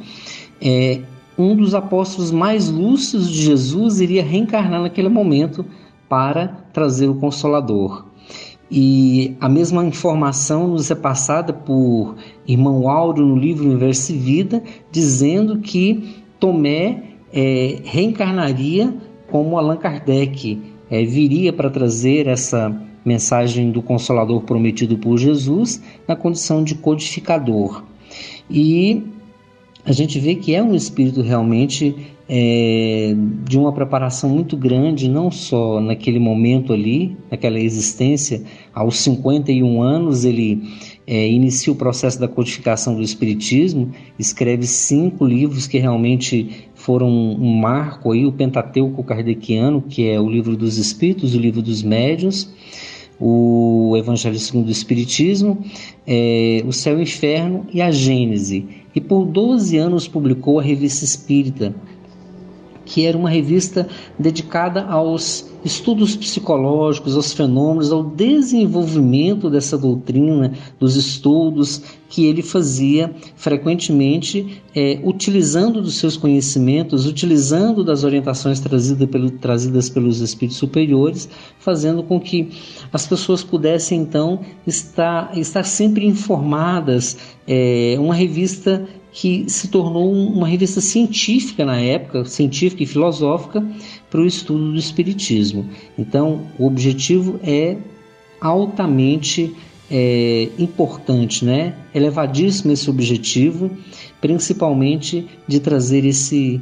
é, 0.61 1.01
um 1.39 1.57
dos 1.57 1.75
apóstolos 1.75 2.31
mais 2.31 2.69
lúcidos 2.69 3.31
de 3.31 3.43
Jesus 3.43 4.01
iria 4.01 4.23
reencarnar 4.23 4.83
naquele 4.83 5.09
momento 5.09 5.65
para 6.09 6.49
trazer 6.73 7.09
o 7.09 7.15
Consolador. 7.15 8.07
E 8.71 9.37
a 9.41 9.49
mesma 9.49 9.85
informação 9.85 10.69
nos 10.69 10.91
é 10.91 10.95
passada 10.95 11.53
por 11.53 12.17
irmão 12.47 12.89
Áureo 12.89 13.27
no 13.27 13.37
livro 13.37 13.67
Universo 13.67 14.13
e 14.13 14.17
Vida, 14.17 14.63
dizendo 14.91 15.59
que 15.59 16.23
Tomé 16.39 17.03
é, 17.33 17.81
reencarnaria 17.85 18.95
como 19.33 19.57
Allan 19.57 19.79
Kardec 19.79 20.61
é, 20.91 21.05
viria 21.07 21.55
para 21.55 21.71
trazer 21.71 22.27
essa 22.27 22.71
mensagem 23.03 23.71
do 23.71 23.81
Consolador 23.81 24.43
prometido 24.43 24.99
por 24.99 25.17
Jesus 25.17 25.83
na 26.07 26.15
condição 26.15 26.63
de 26.63 26.75
codificador. 26.75 27.83
E 28.51 29.03
a 29.87 29.91
gente 29.91 30.21
vê 30.21 30.35
que 30.35 30.55
é 30.55 30.63
um 30.63 30.75
espírito 30.75 31.23
realmente 31.23 31.97
é, 32.29 33.15
de 33.49 33.59
uma 33.59 33.73
preparação 33.73 34.29
muito 34.29 34.55
grande, 34.55 35.09
não 35.09 35.31
só 35.31 35.81
naquele 35.81 36.19
momento 36.19 36.75
ali, 36.75 37.17
naquela 37.31 37.59
existência, 37.59 38.43
aos 38.75 38.99
51 38.99 39.81
anos 39.81 40.27
ele 40.27 40.63
é, 41.07 41.29
inicia 41.29 41.73
o 41.73 41.77
processo 41.77 42.19
da 42.21 42.29
codificação 42.29 42.95
do 42.95 43.03
Espiritismo, 43.03 43.91
escreve 44.19 44.67
cinco 44.67 45.25
livros 45.25 45.67
que 45.67 45.79
realmente 45.79 46.69
foram 46.75 47.09
um 47.09 47.57
marco 47.57 48.13
aí, 48.13 48.27
o 48.27 48.33
Pentateuco 48.33 49.03
Kardeciano, 49.03 49.83
que 49.83 50.09
é 50.09 50.21
o 50.21 50.29
livro 50.29 50.57
dos 50.57 50.79
Espíritos, 50.79 51.35
o 51.35 51.39
livro 51.39 51.63
dos 51.63 51.83
Médiuns, 51.83 52.53
o 53.19 53.95
Evangelho 53.97 54.39
segundo 54.39 54.69
o 54.69 54.73
Espiritismo, 54.73 55.59
é, 56.07 56.63
o 56.67 56.73
Céu 56.73 56.95
e 56.95 57.01
o 57.01 57.03
Inferno 57.03 57.67
e 57.73 57.81
a 57.81 57.91
Gênese. 57.91 58.67
E 58.95 59.01
por 59.01 59.25
12 59.25 59.77
anos 59.77 60.09
publicou 60.09 60.59
a 60.59 60.63
Revista 60.63 61.05
Espírita, 61.05 61.75
que 62.85 63.07
era 63.07 63.17
uma 63.17 63.31
revista 63.31 63.89
dedicada 64.19 64.85
aos 64.85 65.51
estudos 65.65 66.17
psicológicos, 66.17 67.15
aos 67.15 67.33
fenômenos, 67.33 67.93
ao 67.93 68.03
desenvolvimento 68.03 69.49
dessa 69.49 69.79
doutrina, 69.79 70.53
dos 70.79 70.97
estudos 70.97 71.83
que 72.09 72.27
ele 72.27 72.43
fazia 72.43 73.15
frequentemente, 73.37 74.63
é, 74.75 75.01
utilizando 75.03 75.81
dos 75.81 75.95
seus 75.95 76.17
conhecimentos, 76.17 77.07
utilizando 77.07 77.83
das 77.83 78.05
orientações 78.05 78.61
trazida 78.61 79.07
pelo, 79.07 79.31
trazidas 79.31 79.89
pelos 79.89 80.21
espíritos 80.21 80.59
superiores, 80.59 81.29
fazendo 81.59 82.03
com 82.03 82.21
que 82.21 82.51
as 82.93 83.07
pessoas 83.07 83.43
pudessem 83.43 84.01
então 84.01 84.41
estar, 84.67 85.37
estar 85.39 85.65
sempre 85.65 86.05
informadas. 86.07 87.17
É, 87.47 87.97
uma 87.99 88.15
revista 88.15 88.87
que 89.13 89.45
se 89.49 89.69
tornou 89.69 90.11
uma 90.11 90.49
revista 90.49 90.81
científica 90.81 91.65
na 91.65 91.79
época, 91.79 92.25
científica 92.25 92.83
e 92.83 92.87
filosófica, 92.87 93.65
para 94.11 94.21
o 94.21 94.27
estudo 94.27 94.73
do 94.73 94.79
Espiritismo. 94.79 95.69
Então, 95.99 96.47
o 96.59 96.67
objetivo 96.67 97.39
é 97.43 97.77
altamente 98.41 99.55
é, 99.91 100.49
importante, 100.59 101.45
né? 101.45 101.75
elevadíssimo 101.95 102.73
esse 102.73 102.89
objetivo, 102.89 103.71
principalmente 104.21 105.29
de 105.47 105.61
trazer 105.61 106.05
esse 106.07 106.61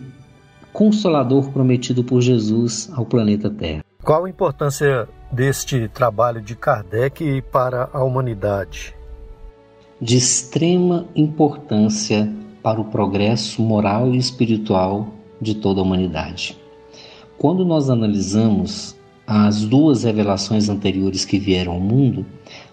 consolador 0.73 1.51
prometido 1.51 2.03
por 2.03 2.21
Jesus 2.21 2.91
ao 2.93 3.07
planeta 3.07 3.49
Terra. 3.49 3.85
Qual 4.03 4.25
a 4.25 4.31
importância 4.31 5.09
deste 5.31 5.89
trabalho 5.89 6.41
de 6.41 6.57
Kardec 6.57 7.43
para 7.53 7.89
a 7.93 8.03
humanidade? 8.03 8.95
De 10.01 10.17
extrema 10.17 11.07
importância 11.15 12.33
para 12.63 12.81
o 12.81 12.85
progresso 12.85 13.63
moral 13.63 14.15
e 14.15 14.19
espiritual 14.19 15.09
de 15.41 15.55
toda 15.55 15.81
a 15.81 15.83
humanidade. 15.83 16.57
Quando 17.39 17.65
nós 17.65 17.89
analisamos 17.89 18.97
as 19.27 19.65
duas 19.65 20.05
revelações 20.05 20.69
anteriores 20.69 21.25
que 21.25 21.39
vieram 21.39 21.73
ao 21.73 21.81
mundo, 21.81 22.27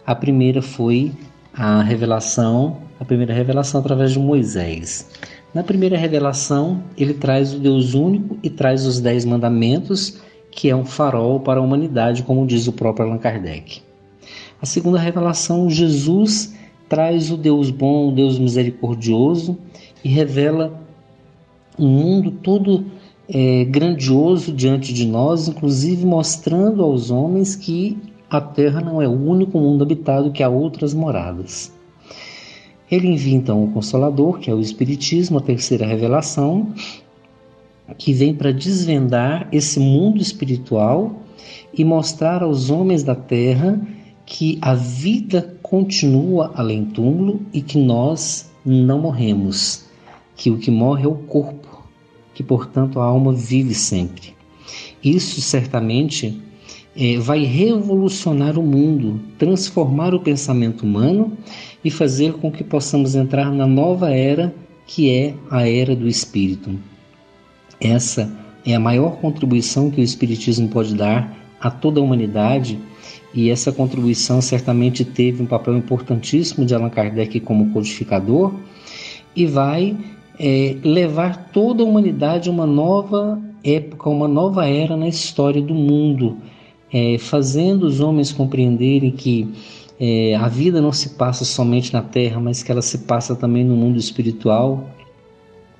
a 0.06 0.16
primeira 0.16 0.62
foi 0.62 1.12
a 1.54 1.82
revelação, 1.82 2.78
a 3.00 3.06
primeira 3.06 3.34
revelação 3.34 3.80
através 3.80 4.12
de 4.12 4.20
Moisés. 4.20 5.10
Na 5.54 5.64
primeira 5.64 5.98
revelação, 5.98 6.84
ele 6.98 7.14
traz 7.14 7.54
o 7.54 7.60
Deus 7.60 7.94
único 7.94 8.38
e 8.42 8.50
traz 8.50 8.86
os 8.86 9.00
dez 9.00 9.24
mandamentos, 9.24 10.20
que 10.52 10.70
é 10.70 10.76
um 10.76 10.86
farol 10.86 11.40
para 11.40 11.60
a 11.60 11.64
humanidade, 11.64 12.24
como 12.24 12.46
diz 12.46 12.68
o 12.68 12.74
próprio 12.74 13.06
Allan 13.06 13.18
Kardec. 13.18 13.82
A 14.62 14.66
segunda 14.66 15.00
revelação, 15.00 15.70
Jesus 15.70 16.57
traz 16.88 17.32
o 17.32 17.38
Deus 17.38 17.70
bom, 17.70 18.10
o 18.10 18.12
Deus 18.12 18.40
misericordioso 18.40 19.58
e 20.04 20.10
revela 20.10 20.80
um 21.78 21.88
mundo 21.88 22.32
todo 22.32 22.86
é, 23.30 23.66
grandioso 23.66 24.54
diante 24.54 24.94
de 24.94 25.06
nós, 25.06 25.48
inclusive 25.48 26.06
mostrando 26.06 26.84
aos 26.84 27.12
homens 27.12 27.56
que 27.56 27.98
a 28.30 28.42
Terra 28.42 28.82
não 28.82 29.02
é 29.02 29.08
o 29.08 29.12
único 29.12 29.60
mundo 29.60 29.84
habitado, 29.84 30.32
que 30.32 30.44
há 30.44 30.50
outras 30.50 30.94
moradas. 30.94 31.72
Ele 32.90 33.08
envia 33.08 33.36
então 33.36 33.64
o 33.64 33.72
Consolador, 33.72 34.40
que 34.40 34.50
é 34.50 34.54
o 34.54 34.62
Espiritismo, 34.62 35.38
a 35.38 35.42
terceira 35.42 35.86
revelação, 35.86 36.74
que 37.98 38.14
vem 38.14 38.34
para 38.34 38.52
desvendar 38.52 39.48
esse 39.52 39.80
mundo 39.80 40.22
espiritual 40.22 41.22
e 41.74 41.84
mostrar 41.84 42.44
aos 42.44 42.70
homens 42.70 43.04
da 43.04 43.16
Terra 43.16 43.80
que 44.26 44.58
a 44.62 44.74
vida 44.74 45.57
continua 45.70 46.52
além 46.56 46.86
túmulo 46.86 47.42
e 47.54 47.62
que 47.62 47.78
nós 47.78 48.50
não 48.66 49.00
morremos, 49.00 49.86
que 50.36 50.50
o 50.50 50.58
que 50.58 50.72
morre 50.72 51.04
é 51.04 51.08
o 51.08 51.16
corpo, 51.16 51.84
que 52.34 52.42
portanto 52.42 53.00
a 53.00 53.06
alma 53.06 53.34
vive 53.34 53.74
sempre. 53.74 54.36
Isso 55.04 55.42
certamente 55.42 56.42
é, 56.96 57.18
vai 57.18 57.44
revolucionar 57.44 58.58
o 58.58 58.64
mundo, 58.64 59.20
transformar 59.38 60.14
o 60.14 60.20
pensamento 60.20 60.84
humano 60.84 61.38
e 61.84 61.92
fazer 61.92 62.34
com 62.34 62.52
que 62.52 62.64
possamos 62.64 63.16
entrar 63.16 63.52
na 63.52 63.68
nova 63.68 64.10
era 64.12 64.54
que 64.86 65.12
é 65.12 65.36
a 65.52 65.68
era 65.68 65.96
do 65.96 66.08
Espírito. 66.08 66.80
Essa 67.80 68.32
é 68.66 68.74
a 68.74 68.80
maior 68.80 69.18
contribuição 69.18 69.92
que 69.92 70.00
o 70.00 70.04
Espiritismo 70.04 70.70
pode 70.70 70.96
dar 70.96 71.38
a 71.60 71.70
toda 71.70 72.00
a 72.00 72.04
humanidade 72.04 72.80
e 73.34 73.50
essa 73.50 73.72
contribuição 73.72 74.42
certamente 74.42 75.04
teve 75.04 75.44
um 75.44 75.46
papel 75.46 75.78
importantíssimo 75.78 76.66
de 76.66 76.74
Allan 76.74 76.90
Kardec 76.90 77.40
como 77.42 77.72
codificador 77.72 78.54
e 79.36 79.46
vai 79.46 79.96
é, 80.40 80.76
levar 80.84 81.50
toda 81.52 81.84
a 81.84 81.86
humanidade 81.86 82.50
a 82.50 82.52
uma 82.52 82.66
nova 82.66 83.40
época, 83.64 84.10
uma 84.10 84.28
nova 84.28 84.68
era 84.68 84.96
na 84.96 85.08
história 85.08 85.62
do 85.62 85.74
mundo, 85.74 86.38
é, 86.92 87.18
fazendo 87.18 87.84
os 87.84 88.00
homens 88.00 88.32
compreenderem 88.32 89.12
que 89.12 89.48
é, 90.00 90.36
a 90.36 90.48
vida 90.48 90.80
não 90.80 90.92
se 90.92 91.10
passa 91.10 91.44
somente 91.44 91.92
na 91.92 92.02
Terra, 92.02 92.40
mas 92.40 92.62
que 92.62 92.72
ela 92.72 92.82
se 92.82 93.00
passa 93.00 93.36
também 93.36 93.64
no 93.64 93.76
mundo 93.76 93.98
espiritual. 93.98 94.90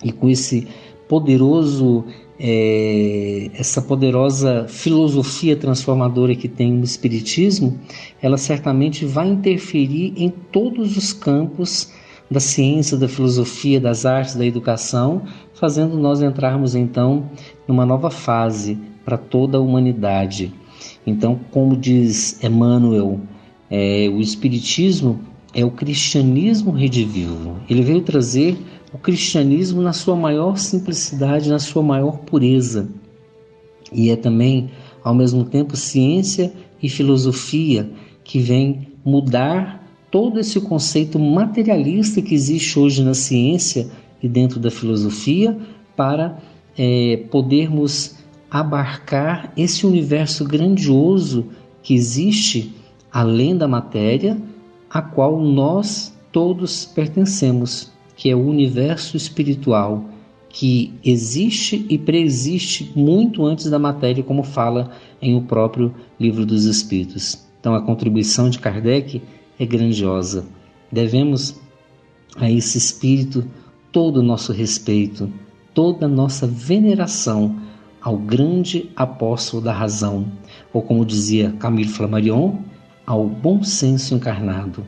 E 0.04 0.12
com 0.12 0.30
esse 0.30 0.68
poderoso 1.08 2.06
é, 2.40 3.50
essa 3.54 3.82
poderosa 3.82 4.68
filosofia 4.68 5.56
transformadora 5.56 6.36
que 6.36 6.48
tem 6.48 6.80
o 6.80 6.84
Espiritismo, 6.84 7.80
ela 8.22 8.38
certamente 8.38 9.06
vai 9.06 9.28
interferir 9.28 10.14
em 10.16 10.30
todos 10.30 10.96
os 10.98 11.14
campos 11.14 11.92
da 12.30 12.40
ciência, 12.40 12.98
da 12.98 13.08
filosofia, 13.08 13.80
das 13.80 14.06
artes, 14.06 14.36
da 14.36 14.46
educação, 14.46 15.24
fazendo 15.54 15.98
nós 15.98 16.22
entrarmos 16.22 16.76
então 16.76 17.30
numa 17.68 17.86
nova 17.86 18.12
fase 18.12 18.78
para 19.04 19.18
toda 19.18 19.58
a 19.58 19.62
humanidade. 19.62 20.54
Então, 21.06 21.40
como 21.52 21.76
diz 21.76 22.44
Emmanuel, 22.44 23.20
é, 23.70 24.10
o 24.14 24.20
Espiritismo 24.20 25.20
é 25.58 25.66
o 25.66 25.72
cristianismo 25.72 26.70
redivivo. 26.70 27.58
Ele 27.68 27.82
veio 27.82 28.04
trazer 28.04 28.56
o 28.94 28.98
cristianismo 29.00 29.82
na 29.82 29.92
sua 29.92 30.16
maior 30.16 30.56
simplicidade, 30.56 31.50
na 31.50 31.58
sua 31.58 31.82
maior 31.82 32.20
pureza. 32.20 32.88
E 33.92 34.12
é 34.12 34.16
também, 34.16 34.70
ao 35.04 35.16
mesmo 35.16 35.44
tempo, 35.44 35.76
ciência 35.76 36.54
e 36.82 36.88
filosofia 36.88 37.90
que 38.24 38.38
vem 38.38 38.90
mudar 39.04 39.84
todo 40.12 40.40
esse 40.40 40.62
conceito 40.62 41.18
materialista 41.18 42.22
que 42.22 42.36
existe 42.36 42.78
hoje 42.78 43.04
na 43.04 43.16
ciência 43.16 43.90
e 44.22 44.30
dentro 44.30 44.60
da 44.60 44.70
filosofia 44.70 45.58
para 45.96 46.38
é, 46.78 47.26
podermos 47.32 48.16
abarcar 48.52 49.54
esse 49.58 49.88
universo 49.88 50.46
grandioso 50.46 51.48
que 51.82 51.96
existe 51.96 52.76
além 53.12 53.58
da 53.58 53.68
matéria, 53.68 54.38
a 54.98 55.02
qual 55.04 55.40
nós 55.40 56.12
todos 56.32 56.84
pertencemos 56.84 57.92
que 58.16 58.32
é 58.32 58.36
o 58.36 58.44
universo 58.44 59.16
espiritual 59.16 60.06
que 60.50 60.92
existe 61.06 61.86
e 61.88 62.00
preexiste 62.00 62.92
muito 62.96 63.46
antes 63.46 63.70
da 63.70 63.78
matéria, 63.78 64.24
como 64.24 64.42
fala 64.42 64.90
em 65.22 65.36
o 65.36 65.44
próprio 65.44 65.94
Livro 66.20 66.48
dos 66.48 66.66
Espíritos. 66.66 67.46
Então, 67.60 67.76
a 67.76 67.82
contribuição 67.84 68.50
de 68.50 68.58
Kardec 68.58 69.22
é 69.60 69.66
grandiosa. 69.68 70.48
Devemos 70.92 71.62
a 72.36 72.50
esse 72.50 72.80
espírito 72.80 73.46
todo 73.92 74.18
o 74.18 74.24
nosso 74.24 74.52
respeito, 74.52 75.32
toda 75.76 76.08
a 76.08 76.10
nossa 76.10 76.48
veneração 76.48 77.56
ao 78.02 78.18
grande 78.18 78.90
apóstolo 78.96 79.62
da 79.62 79.74
razão, 79.74 80.26
ou 80.74 80.82
como 80.82 81.06
dizia 81.06 81.52
Camille 81.60 81.88
Flammarion, 81.88 82.56
ao 83.08 83.26
bom 83.26 83.64
senso 83.64 84.14
encarnado. 84.14 84.86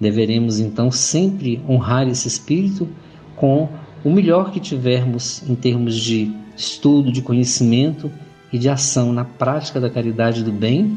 Deveremos 0.00 0.58
então 0.58 0.90
sempre 0.90 1.62
honrar 1.68 2.08
esse 2.08 2.26
espírito 2.26 2.88
com 3.36 3.68
o 4.02 4.10
melhor 4.10 4.50
que 4.50 4.58
tivermos 4.58 5.42
em 5.46 5.54
termos 5.54 5.94
de 5.94 6.34
estudo, 6.56 7.12
de 7.12 7.20
conhecimento 7.20 8.10
e 8.50 8.58
de 8.58 8.70
ação 8.70 9.12
na 9.12 9.24
prática 9.24 9.78
da 9.78 9.90
caridade 9.90 10.42
do 10.42 10.52
bem, 10.52 10.96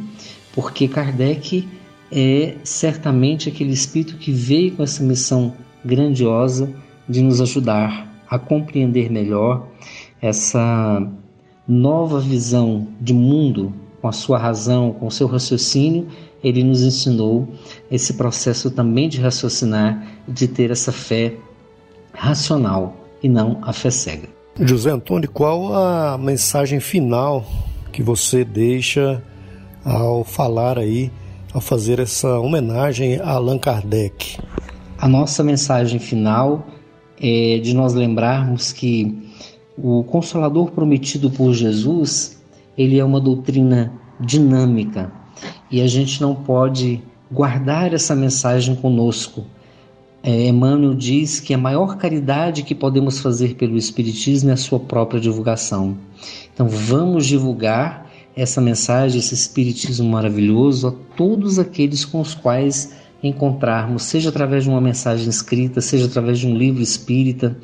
porque 0.53 0.87
Kardec 0.87 1.67
é 2.11 2.55
certamente 2.63 3.49
aquele 3.49 3.73
espírito 3.73 4.15
que 4.15 4.31
veio 4.31 4.75
com 4.75 4.83
essa 4.83 5.03
missão 5.03 5.53
grandiosa 5.83 6.73
de 7.09 7.21
nos 7.21 7.41
ajudar 7.41 8.07
a 8.29 8.39
compreender 8.39 9.11
melhor 9.11 9.67
essa 10.21 11.05
nova 11.67 12.19
visão 12.19 12.87
de 13.01 13.13
mundo 13.13 13.73
com 14.01 14.07
a 14.07 14.11
sua 14.11 14.37
razão, 14.37 14.93
com 14.93 15.07
o 15.07 15.11
seu 15.11 15.27
raciocínio, 15.27 16.07
ele 16.43 16.63
nos 16.63 16.81
ensinou 16.81 17.47
esse 17.89 18.13
processo 18.13 18.69
também 18.71 19.09
de 19.09 19.19
raciocinar, 19.19 20.05
de 20.27 20.47
ter 20.47 20.71
essa 20.71 20.91
fé 20.91 21.33
racional 22.13 22.95
e 23.21 23.29
não 23.29 23.59
a 23.61 23.73
fé 23.73 23.89
cega. 23.89 24.29
José 24.59 24.91
Antônio, 24.91 25.29
qual 25.29 25.73
a 25.73 26.17
mensagem 26.17 26.79
final 26.79 27.45
que 27.91 28.01
você 28.01 28.43
deixa 28.43 29.21
ao 29.83 30.23
falar 30.23 30.79
aí, 30.79 31.11
ao 31.53 31.61
fazer 31.61 31.99
essa 31.99 32.39
homenagem 32.39 33.19
a 33.19 33.31
Allan 33.31 33.57
Kardec? 33.57 34.37
A 34.97 35.07
nossa 35.07 35.43
mensagem 35.43 35.99
final 35.99 36.65
é 37.21 37.59
de 37.59 37.73
nós 37.73 37.93
lembrarmos 37.93 38.71
que 38.71 39.27
o 39.77 40.03
consolador 40.03 40.71
prometido 40.71 41.29
por 41.29 41.53
Jesus, 41.53 42.41
ele 42.75 42.99
é 42.99 43.05
uma 43.05 43.21
doutrina 43.21 43.93
dinâmica 44.19 45.11
e 45.69 45.81
a 45.81 45.87
gente 45.87 46.21
não 46.21 46.35
pode 46.35 47.01
guardar 47.31 47.93
essa 47.93 48.15
mensagem 48.15 48.75
conosco. 48.75 49.45
É, 50.23 50.47
Emmanuel 50.47 50.93
diz 50.93 51.39
que 51.39 51.53
a 51.53 51.57
maior 51.57 51.97
caridade 51.97 52.63
que 52.63 52.75
podemos 52.75 53.19
fazer 53.19 53.55
pelo 53.55 53.77
Espiritismo 53.77 54.49
é 54.49 54.53
a 54.53 54.57
sua 54.57 54.79
própria 54.79 55.19
divulgação. 55.19 55.97
Então 56.53 56.67
vamos 56.67 57.25
divulgar 57.25 58.09
essa 58.35 58.61
mensagem, 58.61 59.19
esse 59.19 59.33
Espiritismo 59.33 60.09
maravilhoso 60.09 60.87
a 60.87 61.15
todos 61.15 61.59
aqueles 61.59 62.05
com 62.05 62.21
os 62.21 62.33
quais 62.33 62.93
encontrarmos, 63.21 64.03
seja 64.03 64.29
através 64.29 64.63
de 64.63 64.69
uma 64.69 64.81
mensagem 64.81 65.27
escrita, 65.27 65.81
seja 65.81 66.05
através 66.05 66.39
de 66.39 66.47
um 66.47 66.55
livro 66.55 66.81
espírita, 66.81 67.57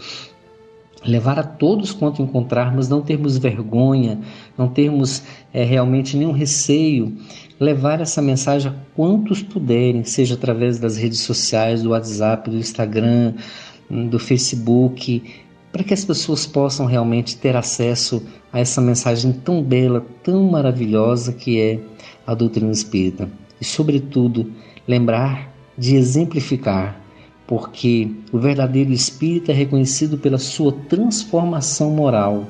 levar 1.05 1.38
a 1.38 1.43
todos 1.43 1.91
quanto 1.91 2.21
encontrarmos, 2.21 2.88
não 2.88 3.01
termos 3.01 3.38
vergonha, 3.38 4.19
não 4.57 4.67
termos 4.67 5.21
é, 5.53 5.63
realmente 5.63 6.15
nenhum 6.17 6.32
receio, 6.32 7.15
levar 7.60 8.01
essa 8.01 8.22
mensagem 8.22 8.72
a 8.72 8.76
quantos 8.95 9.41
puderem, 9.41 10.04
seja 10.04 10.36
através 10.36 10.80
das 10.80 10.97
redes 10.97 11.20
sociais, 11.20 11.84
do 11.84 11.89
WhatsApp, 11.89 12.49
do 12.49 12.58
Instagram, 12.58 13.34
do 14.10 14.20
Facebook, 14.20 15.24
para 15.72 15.84
que 15.84 15.93
as 15.93 16.06
pessoas 16.06 16.45
possam 16.45 16.86
realmente 16.86 17.38
ter 17.38 17.56
acesso 17.56 18.24
a 18.51 18.60
essa 18.60 18.80
mensagem 18.80 19.32
tão 19.32 19.62
bela, 19.64 20.06
tão 20.24 20.43
maravilhosa 20.49 21.34
que 21.34 21.60
é 21.60 21.80
a 22.26 22.34
doutrina 22.34 22.72
espírita. 22.72 23.30
E, 23.60 23.66
sobretudo, 23.66 24.51
lembrar 24.88 25.51
de 25.78 25.95
exemplificar 25.95 27.01
porque 27.47 28.10
o 28.32 28.39
verdadeiro 28.39 28.91
espírita 28.91 29.51
é 29.51 29.56
reconhecido 29.56 30.18
pela 30.18 30.38
sua 30.38 30.72
transformação 30.72 31.91
moral 31.91 32.47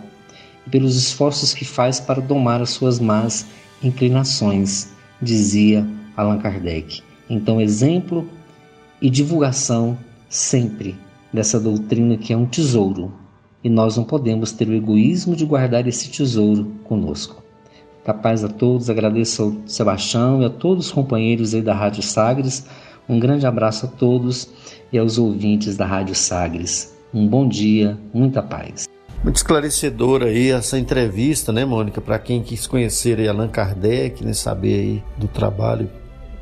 e 0.66 0.70
pelos 0.70 0.96
esforços 0.96 1.54
que 1.54 1.66
faz 1.66 2.00
para 2.00 2.22
domar 2.22 2.62
as 2.62 2.70
suas 2.70 3.00
más 3.00 3.46
inclinações, 3.84 4.93
dizia 5.24 5.88
Allan 6.16 6.38
Kardec. 6.38 7.02
Então, 7.30 7.60
exemplo 7.60 8.28
e 9.02 9.10
divulgação 9.10 9.98
sempre 10.30 10.96
dessa 11.34 11.60
doutrina 11.60 12.18
que 12.18 12.32
é 12.32 12.38
um 12.38 12.46
tesouro, 12.46 13.12
e 13.64 13.70
nós 13.70 13.98
não 13.98 14.04
podemos 14.04 14.52
ter 14.52 14.68
o 14.68 14.74
egoísmo 14.74 15.36
de 15.36 15.46
guardar 15.46 15.88
esse 15.88 16.10
tesouro 16.10 16.66
conosco. 16.84 17.42
Capaz 18.04 18.44
a 18.44 18.50
todos, 18.50 18.90
agradeço 18.90 19.44
ao 19.44 19.54
Sebastião 19.66 20.42
e 20.42 20.46
a 20.46 20.50
todos 20.50 20.88
os 20.88 20.92
companheiros 20.92 21.54
aí 21.54 21.62
da 21.62 21.74
Rádio 21.74 22.04
Sagres. 22.04 22.66
Um 23.08 23.18
grande 23.18 23.46
abraço 23.46 23.86
a 23.86 23.90
todos 23.90 24.50
e 24.92 24.98
aos 24.98 25.18
ouvintes 25.18 25.78
da 25.78 25.86
Rádio 25.86 26.14
Sagres. 26.14 26.94
Um 27.14 27.28
bom 27.28 27.48
dia, 27.48 27.98
muita 28.14 28.44
paz. 28.44 28.88
Muito 29.24 29.38
esclarecedora 29.38 30.26
aí 30.26 30.52
essa 30.52 30.78
entrevista, 30.78 31.54
né, 31.54 31.64
Mônica? 31.64 32.02
Para 32.02 32.20
quem 32.20 32.44
quis 32.44 32.68
conhecer 32.68 33.20
aí 33.20 33.28
Allan 33.30 33.48
Kardec, 33.48 34.24
né, 34.24 34.34
saber 34.34 34.74
aí 34.74 35.04
do 35.18 35.30
trabalho 35.30 35.90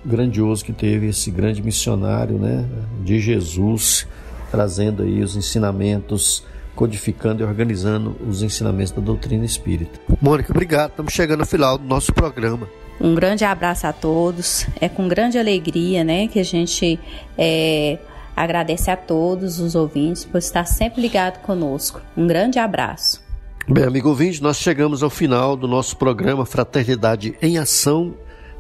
grandioso 0.04 0.66
que 0.66 0.74
teve 0.74 1.10
esse 1.10 1.30
grande 1.30 1.62
missionário, 1.62 2.40
né, 2.40 2.66
de 3.04 3.20
Jesus, 3.20 4.08
trazendo 4.50 5.04
aí 5.04 5.22
os 5.22 5.36
ensinamentos, 5.36 6.44
codificando 6.76 7.44
e 7.44 7.46
organizando 7.46 8.18
os 8.28 8.42
ensinamentos 8.42 8.92
da 8.92 9.02
doutrina 9.02 9.46
espírita. 9.46 10.00
Mônica, 10.20 10.52
obrigado. 10.52 10.90
Estamos 10.90 11.14
chegando 11.14 11.42
ao 11.42 11.46
final 11.46 11.78
do 11.78 11.86
nosso 11.86 12.12
programa. 12.12 12.68
Um 13.00 13.14
grande 13.14 13.46
abraço 13.46 13.86
a 13.86 13.94
todos. 13.94 14.66
É 14.80 14.90
com 14.90 15.08
grande 15.08 15.38
alegria, 15.38 16.04
né, 16.04 16.28
que 16.28 16.40
a 16.40 16.44
gente 16.44 17.00
é, 17.38 18.00
Agradece 18.42 18.90
a 18.90 18.98
todos 18.98 19.60
os 19.60 19.76
ouvintes 19.76 20.26
por 20.26 20.40
estar 20.40 20.66
sempre 20.66 21.00
ligado 21.00 21.44
conosco. 21.44 22.02
Um 22.18 22.26
grande 22.26 22.58
abraço. 22.58 23.24
Bem, 23.70 23.84
amigo 23.84 24.10
ouvinte, 24.10 24.42
nós 24.42 24.58
chegamos 24.58 25.04
ao 25.04 25.12
final 25.12 25.56
do 25.56 25.68
nosso 25.68 25.96
programa 25.96 26.44
Fraternidade 26.44 27.36
em 27.40 27.60
Ação, 27.60 28.16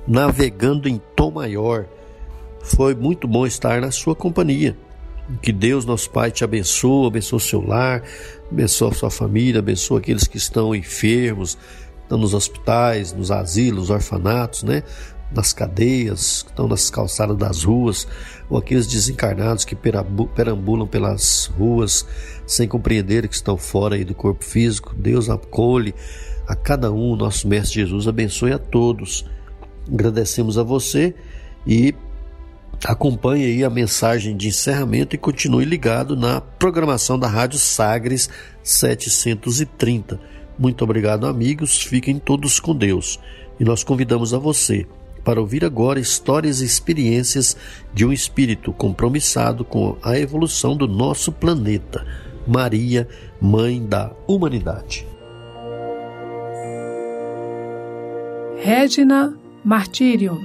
navegando 0.08 0.88
em 0.88 1.02
tom 1.16 1.32
maior. 1.32 1.88
Foi 2.62 2.94
muito 2.94 3.28
bom 3.28 3.44
estar 3.44 3.82
na 3.82 3.90
sua 3.90 4.14
companhia. 4.14 4.78
Que 5.42 5.52
Deus, 5.52 5.84
nosso 5.84 6.12
Pai, 6.12 6.30
te 6.30 6.44
abençoe, 6.44 7.08
abençoe 7.08 7.38
o 7.38 7.40
seu 7.40 7.66
lar, 7.66 8.04
abençoe 8.52 8.92
a 8.92 8.94
sua 8.94 9.10
família, 9.10 9.62
abençoe 9.62 9.98
aqueles 9.98 10.28
que 10.28 10.38
estão 10.38 10.76
enfermos, 10.76 11.58
estão 12.04 12.20
nos 12.20 12.36
hospitais, 12.36 13.14
nos 13.14 13.32
asilos, 13.32 13.90
orfanatos, 13.90 14.62
né? 14.62 14.84
Nas 15.34 15.54
cadeias, 15.54 16.44
que 16.44 16.50
estão 16.50 16.68
nas 16.68 16.90
calçadas 16.90 17.38
das 17.38 17.64
ruas, 17.64 18.08
ou 18.50 18.58
aqueles 18.58 18.88
desencarnados 18.88 19.64
que 19.64 19.76
perambulam 19.76 20.88
pelas 20.88 21.52
ruas 21.58 22.06
sem 22.46 22.68
compreender 22.68 23.28
que 23.28 23.36
estão 23.36 23.58
fora 23.58 24.04
do 24.04 24.14
corpo 24.14 24.44
físico. 24.44 24.94
Deus 24.96 25.30
acolhe 25.30 25.96
a 26.48 26.56
cada 26.56 26.92
um, 26.92 27.16
nosso 27.16 27.48
Mestre 27.48 27.82
Jesus 27.82 28.08
abençoe 28.08 28.52
a 28.52 28.60
todos. 28.60 29.26
Agradecemos 29.92 30.58
a 30.58 30.64
você 30.64 31.16
e 31.66 31.96
acompanhe 32.84 33.46
aí 33.46 33.64
a 33.64 33.70
mensagem 33.70 34.36
de 34.36 34.48
encerramento 34.48 35.16
e 35.16 35.20
continue 35.20 35.66
ligado 35.66 36.16
na 36.16 36.42
programação 36.42 37.18
da 37.18 37.28
Rádio 37.28 37.60
Sagres 37.60 38.30
730. 38.64 40.20
Muito 40.58 40.84
obrigado, 40.84 41.26
amigos. 41.26 41.82
Fiquem 41.82 42.20
todos 42.20 42.60
com 42.60 42.76
Deus. 42.76 43.20
E 43.60 43.64
nós 43.64 43.84
convidamos 43.84 44.34
a 44.34 44.38
você 44.38 44.86
para 45.24 45.40
ouvir 45.40 45.64
agora 45.64 46.00
histórias 46.00 46.62
e 46.62 46.66
experiências 46.66 47.56
de 47.94 48.06
um 48.06 48.12
espírito 48.12 48.74
compromissado 48.74 49.64
com 49.64 49.98
a 50.02 50.18
evolução 50.18 50.76
do 50.76 50.88
nosso 50.88 51.32
planeta. 51.32 52.06
Maria, 52.48 53.08
Mãe 53.40 53.86
da 53.86 54.12
Humanidade. 54.28 55.08
Regina 58.64 59.36
Martyrium 59.64 60.40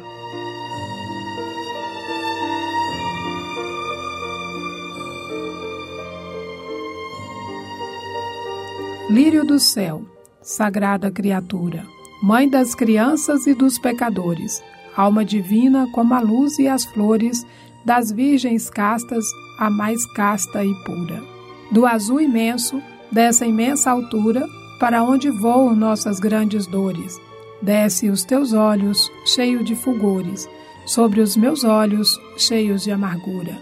Lírio 9.10 9.44
do 9.44 9.58
céu, 9.58 10.04
sagrada 10.42 11.10
criatura 11.10 11.95
Mãe 12.22 12.48
das 12.48 12.74
crianças 12.74 13.46
e 13.46 13.52
dos 13.52 13.78
pecadores, 13.78 14.62
alma 14.96 15.22
divina 15.22 15.86
como 15.92 16.14
a 16.14 16.20
luz 16.20 16.58
e 16.58 16.66
as 16.66 16.82
flores, 16.82 17.46
das 17.84 18.10
virgens 18.10 18.70
castas, 18.70 19.24
a 19.58 19.68
mais 19.68 20.06
casta 20.14 20.64
e 20.64 20.74
pura. 20.84 21.22
Do 21.70 21.84
azul 21.84 22.20
imenso, 22.20 22.82
dessa 23.12 23.44
imensa 23.44 23.90
altura, 23.90 24.48
para 24.80 25.02
onde 25.02 25.30
voam 25.30 25.76
nossas 25.76 26.18
grandes 26.18 26.66
dores, 26.66 27.20
desce 27.60 28.08
os 28.08 28.24
teus 28.24 28.54
olhos, 28.54 29.10
cheio 29.26 29.62
de 29.62 29.76
fulgores, 29.76 30.48
sobre 30.86 31.20
os 31.20 31.36
meus 31.36 31.64
olhos, 31.64 32.18
cheios 32.38 32.82
de 32.82 32.90
amargura. 32.90 33.58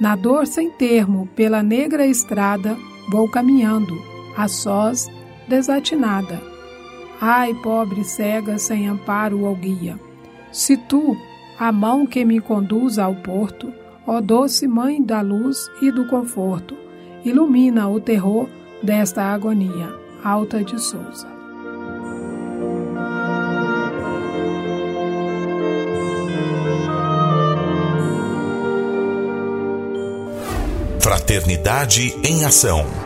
Na 0.00 0.16
dor 0.16 0.46
sem 0.46 0.70
termo, 0.70 1.28
pela 1.36 1.62
negra 1.62 2.04
estrada, 2.04 2.76
vou 3.10 3.28
caminhando, 3.28 3.96
a 4.36 4.48
sós, 4.48 5.06
desatinada 5.48 6.55
Ai, 7.20 7.54
pobre 7.54 8.04
cega 8.04 8.58
sem 8.58 8.88
amparo 8.88 9.42
ou 9.44 9.54
guia. 9.54 9.98
Se 10.52 10.76
tu, 10.76 11.16
a 11.58 11.72
mão 11.72 12.06
que 12.06 12.24
me 12.24 12.40
conduz 12.40 12.98
ao 12.98 13.14
porto, 13.14 13.72
ó 14.06 14.20
doce 14.20 14.66
mãe 14.68 15.02
da 15.02 15.20
luz 15.20 15.70
e 15.80 15.90
do 15.90 16.06
conforto, 16.06 16.76
ilumina 17.24 17.88
o 17.88 18.00
terror 18.00 18.48
desta 18.82 19.22
agonia. 19.22 19.94
Alta 20.22 20.62
de 20.62 20.80
Souza. 20.80 21.28
Fraternidade 31.00 32.14
em 32.24 32.44
Ação 32.44 33.05